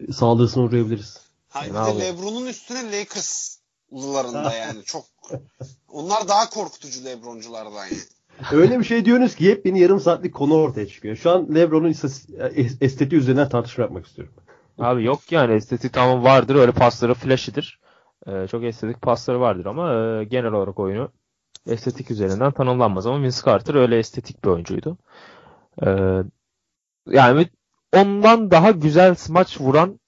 [0.10, 1.32] e, saldırısına uğrayabiliriz.
[1.49, 2.06] Hayır, bir de?
[2.06, 5.04] LeBron'un üstüne Lakers'lılarında yani çok
[5.88, 7.97] onlar daha korkutucu LeBron'culardan yani.
[8.52, 11.16] Öyle bir şey diyorsunuz ki yepyeni yarım saatlik konu ortaya çıkıyor.
[11.16, 14.34] Şu an LeBron'un es- estetiği üzerinden tartışma yapmak istiyorum.
[14.78, 16.56] Abi yok yani estetik tamam vardır.
[16.56, 17.80] Öyle pasları flashy'dir.
[18.28, 21.12] Ee, çok estetik pasları vardır ama e, genel olarak oyunu
[21.68, 23.07] estetik üzerinden tanımlanmaz.
[23.07, 24.97] Ama Vince Carter öyle estetik bir oyuncuydu.
[25.86, 26.24] Ee,
[27.07, 27.47] yani
[27.95, 29.99] ondan daha güzel smaç vuran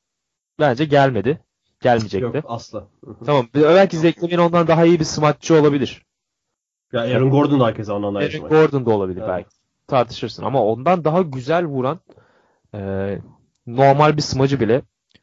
[0.59, 1.39] bence gelmedi.
[1.81, 2.37] Gelmeyecekti.
[2.37, 2.87] Yok asla.
[3.25, 3.47] Tamam.
[3.55, 6.05] Belki Lavine ondan daha iyi bir smaççı olabilir.
[6.93, 8.49] Ya Aaron Gordon da herkese ondan daha yaşamak.
[8.49, 9.29] Gordon da olabilir Evet.
[9.29, 9.49] belki.
[9.87, 11.99] Tartışırsın ama ondan daha güzel vuran
[12.73, 12.79] e,
[13.67, 14.81] normal bir smacı bile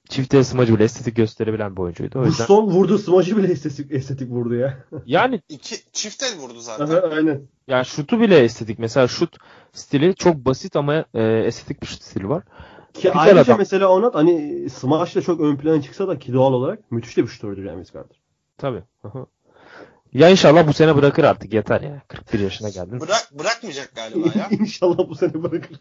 [0.08, 2.18] çift el smacı bile estetik gösterebilen bir oyuncuydu.
[2.18, 4.84] O Bu yüzden son vurduğu smacı bile estetik, estetik vurdu ya.
[5.06, 6.86] yani İki çift el vurdu zaten.
[6.86, 7.42] Aha, Aynen.
[7.68, 8.78] yani şutu bile estetik.
[8.78, 9.36] Mesela şut
[9.72, 12.42] stili çok basit ama e, estetik bir şut stili var.
[12.94, 13.58] Ki Güzel ayrıca adam.
[13.58, 17.22] mesela Onat hani Smash da çok ön plana çıksa da ki doğal olarak müthiş de
[17.22, 18.20] bir şutördür yani Vince Carter.
[18.58, 18.82] Tabii.
[19.02, 19.26] Hı-hı.
[20.12, 22.02] Ya inşallah bu sene bırakır artık yeter ya.
[22.08, 23.00] 41 yaşına geldin.
[23.00, 24.48] Bırak bırakmayacak galiba ya.
[24.50, 25.80] İnşallah bu sene bırakır.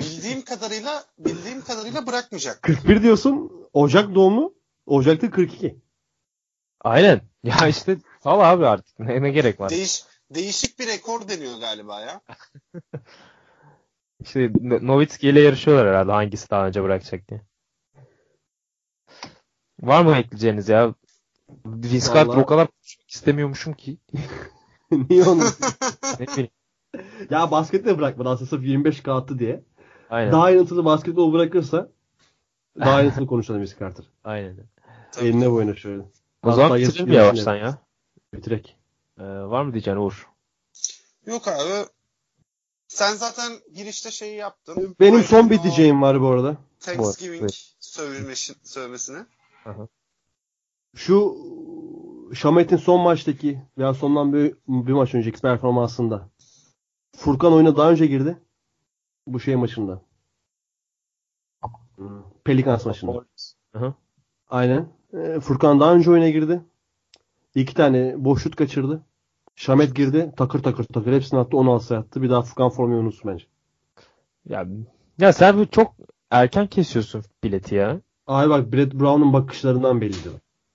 [0.00, 2.62] bildiğim kadarıyla bildiğim kadarıyla bırakmayacak.
[2.62, 4.54] 41 diyorsun Ocak doğumlu.
[4.86, 5.78] Ocak'ta 42.
[6.80, 7.20] Aynen.
[7.44, 8.98] Ya işte sal abi artık.
[8.98, 9.70] Ne, ne gerek var?
[9.70, 12.20] Değiş değişik bir rekor deniyor galiba ya.
[14.20, 17.40] İşte No- Nowitzki ile yarışıyorlar herhalde hangisi daha önce bırakacak diye.
[19.82, 20.94] Var mı ekleyeceğiniz ya?
[21.66, 23.98] Vince Carter o kadar konuşmak istemiyormuşum ki.
[25.10, 25.42] Niye onu?
[26.20, 26.50] Ne bileyim.
[27.30, 29.64] ya basket de bırakmadı aslında sırf 25 attı diye.
[30.10, 30.32] Aynen.
[30.32, 31.88] Daha ayrıntılı basketbol bırakırsa
[32.80, 34.04] daha ayrıntılı konuşalım Vince Carter.
[34.24, 34.56] Aynen.
[35.12, 35.26] Tabii.
[35.28, 36.02] Eline boyuna şöyle.
[36.42, 37.78] O zaman bitirelim yazı- yavaştan ya.
[38.34, 38.76] Bitirek.
[39.18, 40.28] Ee, var mı diyeceğin Uğur?
[41.26, 41.86] Yok abi.
[42.88, 44.96] Sen zaten girişte şeyi yaptın.
[45.00, 46.56] Benim son bir diyeceğim var bu arada.
[46.80, 47.74] Thanksgiving Evet.
[48.62, 49.26] sövmesine.
[50.94, 51.36] Şu
[52.34, 56.28] Şamet'in son maçtaki veya sondan bir, bir maç önceki performansında
[57.16, 58.38] Furkan oyuna daha önce girdi.
[59.26, 60.02] Bu şey maçında.
[61.96, 63.24] Hmm, Pelicans maçında.
[64.48, 64.88] Aynen.
[65.12, 66.62] Ee, Furkan daha önce oyuna girdi.
[67.54, 69.02] İki tane boş şut kaçırdı.
[69.56, 70.32] Şamet girdi.
[70.36, 71.12] Takır takır takır.
[71.12, 71.56] Hepsini attı.
[71.56, 72.22] 16 sayı attı.
[72.22, 73.44] Bir daha Furkan formayı unutsun bence.
[74.48, 74.66] Ya,
[75.18, 75.94] ya sen çok
[76.30, 78.00] erken kesiyorsun bileti ya.
[78.26, 80.28] Ay bak Brett Brown'un bakışlarından belliydi.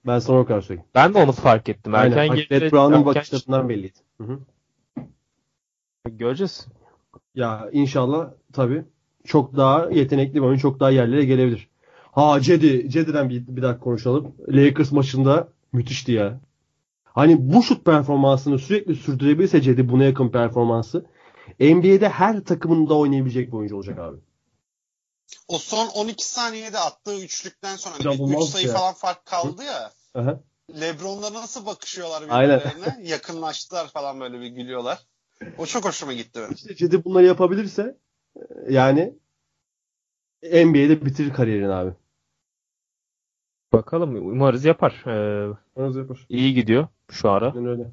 [0.08, 0.89] Ben sana o kadar söyleyeyim.
[0.95, 1.95] Ben de onu fark ettim.
[1.95, 2.30] Erken Aynen.
[2.30, 3.99] Bak, girdi, Brett Brown'un erken bakışlarından belliydi.
[4.18, 4.39] Hı hı.
[6.10, 6.68] Göreceğiz.
[7.36, 8.84] Ya inşallah tabii
[9.24, 11.68] çok daha yetenekli bir oyun çok daha yerlere gelebilir.
[12.12, 14.36] Ha Cedi, Cedi'den bir, bir dakika konuşalım.
[14.49, 16.39] Lakers maçında müthişti ya.
[17.03, 21.06] Hani bu şut performansını sürekli sürdürebilirse Cedi buna yakın performansı
[21.60, 24.18] NBA'de her takımında oynayabilecek bir oyuncu olacak abi.
[25.47, 28.73] O son 12 saniyede attığı üçlükten sonra hani İnanılmaz 3 sayı ya.
[28.73, 29.91] falan fark kaldı ya.
[30.82, 32.59] Lebron'la nasıl bakışıyorlar Aynen.
[32.59, 33.07] birbirlerine?
[33.09, 34.99] Yakınlaştılar falan böyle bir gülüyorlar.
[35.57, 36.51] O çok hoşuma gitti benim.
[36.51, 37.97] İşte Cedi bunları yapabilirse
[38.69, 39.13] yani
[40.43, 41.93] NBA'de bitirir kariyerini abi.
[43.73, 45.03] Bakalım umarız yapar.
[45.07, 46.26] Ee, Nasıl yapar?
[46.30, 47.45] iyi gidiyor şu ara.
[47.51, 47.91] Aynen öyle.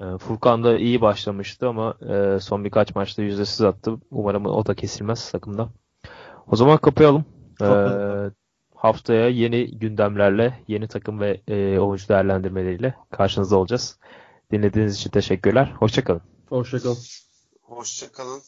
[0.00, 3.98] Ee, Furkan da iyi başlamıştı ama e, son birkaç maçta yüzdesiz attı.
[4.10, 5.68] Umarım o da kesilmez takımda.
[6.50, 7.24] O zaman kapayalım.
[7.62, 8.30] Ee,
[8.74, 13.98] haftaya yeni gündemlerle, yeni takım ve e, oyuncu değerlendirmeleriyle karşınızda olacağız.
[14.52, 15.72] Dinlediğiniz için teşekkürler.
[15.78, 16.22] Hoşçakalın.
[16.48, 16.98] Hoşçakalın.
[17.62, 18.40] Hoşçakalın.